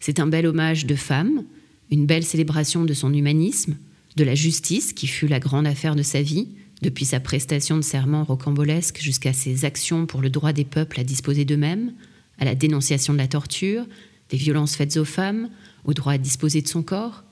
C'est 0.00 0.20
un 0.20 0.26
bel 0.26 0.46
hommage 0.46 0.86
de 0.86 0.94
femme, 0.94 1.44
une 1.90 2.06
belle 2.06 2.24
célébration 2.24 2.84
de 2.84 2.94
son 2.94 3.12
humanisme, 3.12 3.76
de 4.16 4.24
la 4.24 4.34
justice 4.34 4.92
qui 4.92 5.06
fut 5.06 5.28
la 5.28 5.40
grande 5.40 5.66
affaire 5.66 5.94
de 5.94 6.02
sa 6.02 6.22
vie, 6.22 6.48
depuis 6.82 7.04
sa 7.04 7.20
prestation 7.20 7.76
de 7.76 7.82
serment 7.82 8.24
rocambolesque 8.24 9.00
jusqu'à 9.00 9.32
ses 9.32 9.64
actions 9.64 10.06
pour 10.06 10.20
le 10.20 10.30
droit 10.30 10.52
des 10.52 10.64
peuples 10.64 11.00
à 11.00 11.04
disposer 11.04 11.44
d'eux-mêmes, 11.44 11.92
à 12.38 12.44
la 12.44 12.54
dénonciation 12.54 13.12
de 13.12 13.18
la 13.18 13.28
torture, 13.28 13.86
des 14.30 14.36
violences 14.36 14.76
faites 14.76 14.96
aux 14.96 15.04
femmes, 15.04 15.48
au 15.84 15.94
droit 15.94 16.12
à 16.12 16.18
disposer 16.18 16.60
de 16.60 16.68
son 16.68 16.82
corps, 16.82 17.24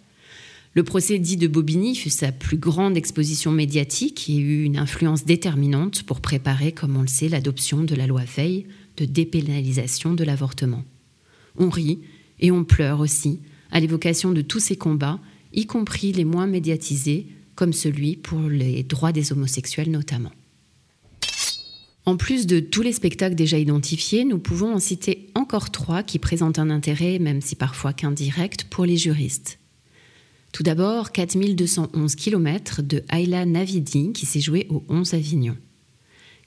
le 0.74 0.82
procès 0.82 1.20
dit 1.20 1.36
de 1.36 1.46
Bobigny 1.46 1.94
fut 1.94 2.10
sa 2.10 2.32
plus 2.32 2.56
grande 2.56 2.96
exposition 2.96 3.52
médiatique 3.52 4.28
et 4.28 4.36
eut 4.36 4.64
une 4.64 4.76
influence 4.76 5.24
déterminante 5.24 6.02
pour 6.02 6.20
préparer, 6.20 6.72
comme 6.72 6.96
on 6.96 7.02
le 7.02 7.06
sait, 7.06 7.28
l'adoption 7.28 7.84
de 7.84 7.94
la 7.94 8.08
loi 8.08 8.22
Veil 8.24 8.66
de 8.96 9.04
dépénalisation 9.04 10.14
de 10.14 10.24
l'avortement. 10.24 10.84
On 11.56 11.68
rit 11.68 12.00
et 12.40 12.50
on 12.50 12.64
pleure 12.64 12.98
aussi 12.98 13.38
à 13.70 13.78
l'évocation 13.78 14.32
de 14.32 14.40
tous 14.40 14.58
ces 14.58 14.76
combats, 14.76 15.20
y 15.52 15.66
compris 15.66 16.12
les 16.12 16.24
moins 16.24 16.48
médiatisés, 16.48 17.28
comme 17.54 17.72
celui 17.72 18.16
pour 18.16 18.40
les 18.48 18.82
droits 18.82 19.12
des 19.12 19.32
homosexuels 19.32 19.90
notamment. 19.90 20.32
En 22.06 22.16
plus 22.16 22.46
de 22.46 22.60
tous 22.60 22.82
les 22.82 22.92
spectacles 22.92 23.34
déjà 23.34 23.58
identifiés, 23.58 24.24
nous 24.24 24.38
pouvons 24.38 24.74
en 24.74 24.78
citer 24.78 25.30
encore 25.34 25.70
trois 25.70 26.02
qui 26.02 26.18
présentent 26.18 26.58
un 26.58 26.68
intérêt, 26.68 27.18
même 27.18 27.40
si 27.40 27.56
parfois 27.56 27.94
qu'indirect, 27.94 28.64
pour 28.64 28.84
les 28.84 28.98
juristes. 28.98 29.58
Tout 30.52 30.62
d'abord, 30.62 31.12
4211 31.12 32.14
km 32.14 32.82
de 32.82 33.02
Ayla 33.10 33.46
Navidi 33.46 34.12
qui 34.12 34.26
s'est 34.26 34.40
joué 34.40 34.66
au 34.68 34.84
11 34.88 35.14
Avignon. 35.14 35.56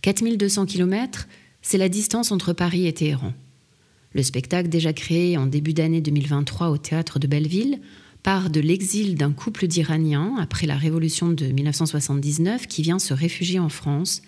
4200 0.01 0.67
km, 0.67 1.27
c'est 1.61 1.79
la 1.79 1.89
distance 1.89 2.31
entre 2.31 2.53
Paris 2.53 2.87
et 2.87 2.93
Téhéran. 2.93 3.33
Le 4.13 4.23
spectacle, 4.23 4.69
déjà 4.69 4.93
créé 4.93 5.37
en 5.37 5.47
début 5.47 5.73
d'année 5.73 6.01
2023 6.01 6.69
au 6.69 6.77
théâtre 6.77 7.19
de 7.19 7.27
Belleville, 7.27 7.81
part 8.27 8.49
de 8.49 8.59
l'exil 8.59 9.15
d'un 9.15 9.31
couple 9.31 9.67
d'Iraniens 9.67 10.35
après 10.37 10.67
la 10.67 10.75
révolution 10.75 11.29
de 11.29 11.45
1979 11.45 12.67
qui 12.67 12.81
vient 12.81 12.99
se 12.99 13.13
réfugier 13.13 13.57
en 13.57 13.69
France 13.69 14.21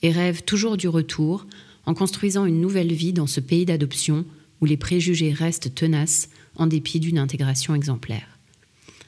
et 0.00 0.10
rêve 0.10 0.42
toujours 0.42 0.78
du 0.78 0.88
retour 0.88 1.46
en 1.84 1.92
construisant 1.92 2.46
une 2.46 2.62
nouvelle 2.62 2.94
vie 2.94 3.12
dans 3.12 3.26
ce 3.26 3.40
pays 3.40 3.66
d'adoption 3.66 4.24
où 4.62 4.64
les 4.64 4.78
préjugés 4.78 5.34
restent 5.34 5.74
tenaces 5.74 6.30
en 6.56 6.66
dépit 6.66 6.98
d'une 6.98 7.18
intégration 7.18 7.74
exemplaire. 7.74 8.38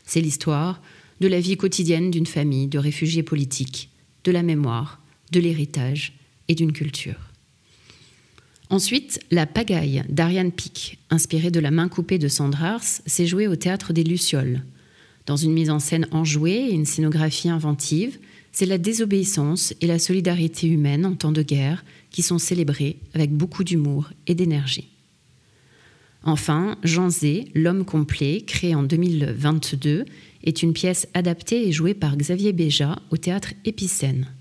C'est 0.04 0.20
l'histoire 0.20 0.82
de 1.22 1.28
la 1.28 1.40
vie 1.40 1.56
quotidienne 1.56 2.10
d'une 2.10 2.26
famille 2.26 2.66
de 2.66 2.78
réfugiés 2.78 3.22
politiques, 3.22 3.88
de 4.24 4.30
la 4.30 4.42
mémoire, 4.42 5.00
de 5.32 5.40
l'héritage 5.40 6.18
et 6.48 6.54
d'une 6.54 6.74
culture. 6.74 7.33
Ensuite, 8.74 9.20
La 9.30 9.46
pagaille 9.46 10.02
d'Ariane 10.08 10.50
Pic, 10.50 10.98
inspirée 11.08 11.52
de 11.52 11.60
La 11.60 11.70
main 11.70 11.88
coupée 11.88 12.18
de 12.18 12.26
Sandrars, 12.26 12.82
s'est 12.82 13.24
jouée 13.24 13.46
au 13.46 13.54
théâtre 13.54 13.92
des 13.92 14.02
Lucioles. 14.02 14.64
Dans 15.26 15.36
une 15.36 15.52
mise 15.52 15.70
en 15.70 15.78
scène 15.78 16.08
enjouée 16.10 16.70
et 16.70 16.72
une 16.72 16.84
scénographie 16.84 17.48
inventive, 17.48 18.18
c'est 18.50 18.66
la 18.66 18.78
désobéissance 18.78 19.74
et 19.80 19.86
la 19.86 20.00
solidarité 20.00 20.66
humaine 20.66 21.06
en 21.06 21.14
temps 21.14 21.30
de 21.30 21.42
guerre 21.42 21.84
qui 22.10 22.22
sont 22.22 22.40
célébrées 22.40 22.96
avec 23.14 23.30
beaucoup 23.30 23.62
d'humour 23.62 24.10
et 24.26 24.34
d'énergie. 24.34 24.88
Enfin, 26.24 26.76
Jean 26.82 27.10
Zé, 27.10 27.52
L'homme 27.54 27.84
complet, 27.84 28.42
créé 28.44 28.74
en 28.74 28.82
2022, 28.82 30.04
est 30.42 30.62
une 30.64 30.72
pièce 30.72 31.06
adaptée 31.14 31.68
et 31.68 31.70
jouée 31.70 31.94
par 31.94 32.16
Xavier 32.16 32.52
Béja 32.52 32.98
au 33.12 33.18
théâtre 33.18 33.52
Épicène. 33.64 34.33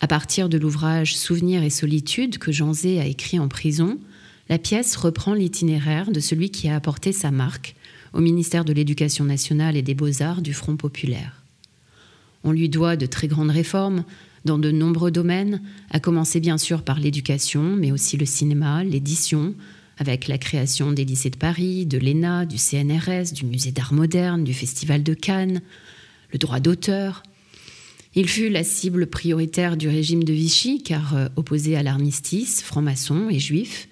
À 0.00 0.06
partir 0.06 0.48
de 0.48 0.58
l'ouvrage 0.58 1.16
Souvenirs 1.16 1.62
et 1.62 1.70
solitude 1.70 2.38
que 2.38 2.52
Jean 2.52 2.72
Zé 2.72 3.00
a 3.00 3.06
écrit 3.06 3.38
en 3.38 3.48
prison, 3.48 3.98
la 4.48 4.58
pièce 4.58 4.94
reprend 4.94 5.32
l'itinéraire 5.32 6.10
de 6.10 6.20
celui 6.20 6.50
qui 6.50 6.68
a 6.68 6.76
apporté 6.76 7.12
sa 7.12 7.30
marque 7.30 7.74
au 8.12 8.20
ministère 8.20 8.64
de 8.64 8.72
l'Éducation 8.72 9.24
nationale 9.24 9.76
et 9.76 9.82
des 9.82 9.94
beaux-arts 9.94 10.42
du 10.42 10.52
Front 10.52 10.76
populaire. 10.76 11.42
On 12.44 12.52
lui 12.52 12.68
doit 12.68 12.96
de 12.96 13.06
très 13.06 13.26
grandes 13.26 13.50
réformes 13.50 14.04
dans 14.44 14.58
de 14.58 14.70
nombreux 14.70 15.10
domaines, 15.10 15.60
à 15.90 15.98
commencer 15.98 16.40
bien 16.40 16.58
sûr 16.58 16.82
par 16.82 17.00
l'éducation, 17.00 17.62
mais 17.62 17.90
aussi 17.90 18.16
le 18.16 18.26
cinéma, 18.26 18.84
l'édition, 18.84 19.54
avec 19.98 20.28
la 20.28 20.38
création 20.38 20.92
des 20.92 21.04
lycées 21.04 21.30
de 21.30 21.36
Paris, 21.36 21.86
de 21.86 21.98
l'ENA, 21.98 22.46
du 22.46 22.58
CNRS, 22.58 23.32
du 23.32 23.44
Musée 23.44 23.72
d'art 23.72 23.92
moderne, 23.92 24.44
du 24.44 24.54
Festival 24.54 25.02
de 25.02 25.14
Cannes, 25.14 25.62
le 26.32 26.38
droit 26.38 26.60
d'auteur. 26.60 27.22
Il 28.18 28.30
fut 28.30 28.48
la 28.48 28.64
cible 28.64 29.08
prioritaire 29.08 29.76
du 29.76 29.90
régime 29.90 30.24
de 30.24 30.32
Vichy, 30.32 30.82
car 30.82 31.14
euh, 31.14 31.28
opposé 31.36 31.76
à 31.76 31.82
l'armistice, 31.82 32.62
franc-maçon 32.62 33.28
et 33.28 33.38
juif, 33.38 33.90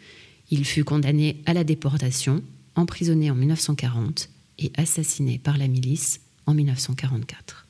il 0.50 0.64
fut 0.64 0.82
condamné 0.82 1.42
à 1.44 1.52
la 1.52 1.62
déportation, 1.62 2.42
emprisonné 2.74 3.30
en 3.30 3.34
1940 3.34 4.30
et 4.60 4.72
assassiné 4.78 5.38
par 5.38 5.58
la 5.58 5.68
milice 5.68 6.22
en 6.46 6.54
1944. 6.54 7.66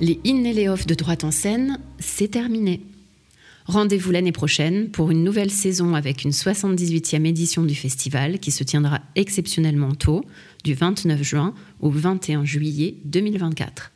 Les 0.00 0.20
in 0.24 0.44
et 0.44 0.52
les 0.52 0.68
off 0.68 0.86
de 0.86 0.94
droite 0.94 1.24
en 1.24 1.32
scène, 1.32 1.80
c'est 1.98 2.28
terminé. 2.28 2.82
Rendez-vous 3.66 4.12
l'année 4.12 4.30
prochaine 4.30 4.90
pour 4.90 5.10
une 5.10 5.24
nouvelle 5.24 5.50
saison 5.50 5.94
avec 5.94 6.22
une 6.22 6.30
78e 6.30 7.24
édition 7.24 7.64
du 7.64 7.74
festival 7.74 8.38
qui 8.38 8.52
se 8.52 8.62
tiendra 8.62 9.00
exceptionnellement 9.16 9.94
tôt, 9.94 10.22
du 10.64 10.74
29 10.74 11.22
juin 11.22 11.54
au 11.80 11.90
21 11.90 12.44
juillet 12.44 12.96
2024. 13.04 13.92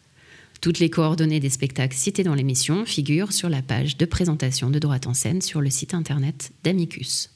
Toutes 0.60 0.78
les 0.78 0.90
coordonnées 0.90 1.40
des 1.40 1.50
spectacles 1.50 1.96
cités 1.96 2.24
dans 2.24 2.34
l'émission 2.34 2.84
figurent 2.84 3.32
sur 3.32 3.48
la 3.48 3.62
page 3.62 3.96
de 3.96 4.04
présentation 4.04 4.70
de 4.70 4.78
droite 4.78 5.06
en 5.06 5.14
scène 5.14 5.40
sur 5.40 5.60
le 5.60 5.70
site 5.70 5.94
internet 5.94 6.52
d'Amicus. 6.64 7.30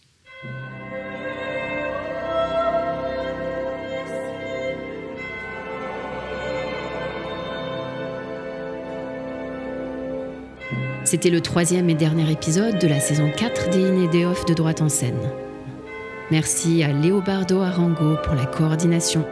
C'était 11.05 11.31
le 11.31 11.41
troisième 11.41 11.91
et 11.91 11.95
dernier 11.95 12.31
épisode 12.31 12.79
de 12.79 12.87
la 12.87 13.01
saison 13.01 13.31
4 13.37 13.71
des 13.71 13.85
In 13.85 14.31
Off 14.31 14.45
de 14.47 14.55
Droite 14.55 14.81
en 14.81 14.89
scène. 14.89 15.19
Merci 16.33 16.83
à 16.83 16.95
Léobardo 16.95 17.61
Arango 17.61 18.17
pour 18.25 18.35
la 18.35 18.47
coordination, 18.47 19.23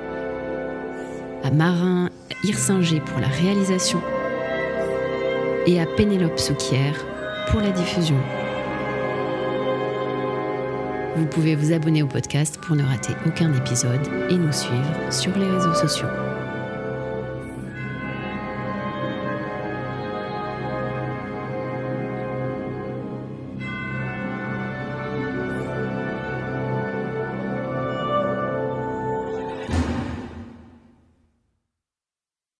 à 1.43 1.51
Marin 1.51 2.11
Hirsinger 2.45 3.01
pour 3.01 3.19
la 3.21 3.27
réalisation 3.27 4.03
et 5.67 5.81
à 5.81 5.87
Pénélope 5.87 6.39
Souquière 6.39 7.03
pour 7.49 7.63
la 7.63 7.71
diffusion. 7.71 8.19
Vous 11.17 11.25
pouvez 11.25 11.57
vous 11.57 11.73
abonner 11.73 12.03
au 12.03 12.07
podcast 12.07 12.59
pour 12.61 12.77
ne 12.77 12.83
rater 12.83 13.15
aucun 13.27 13.51
épisode 13.55 14.07
et 14.29 14.37
nous 14.37 14.53
suivre 14.53 15.11
sur 15.11 15.35
les 15.39 15.47
réseaux 15.47 15.73
sociaux. 15.73 16.30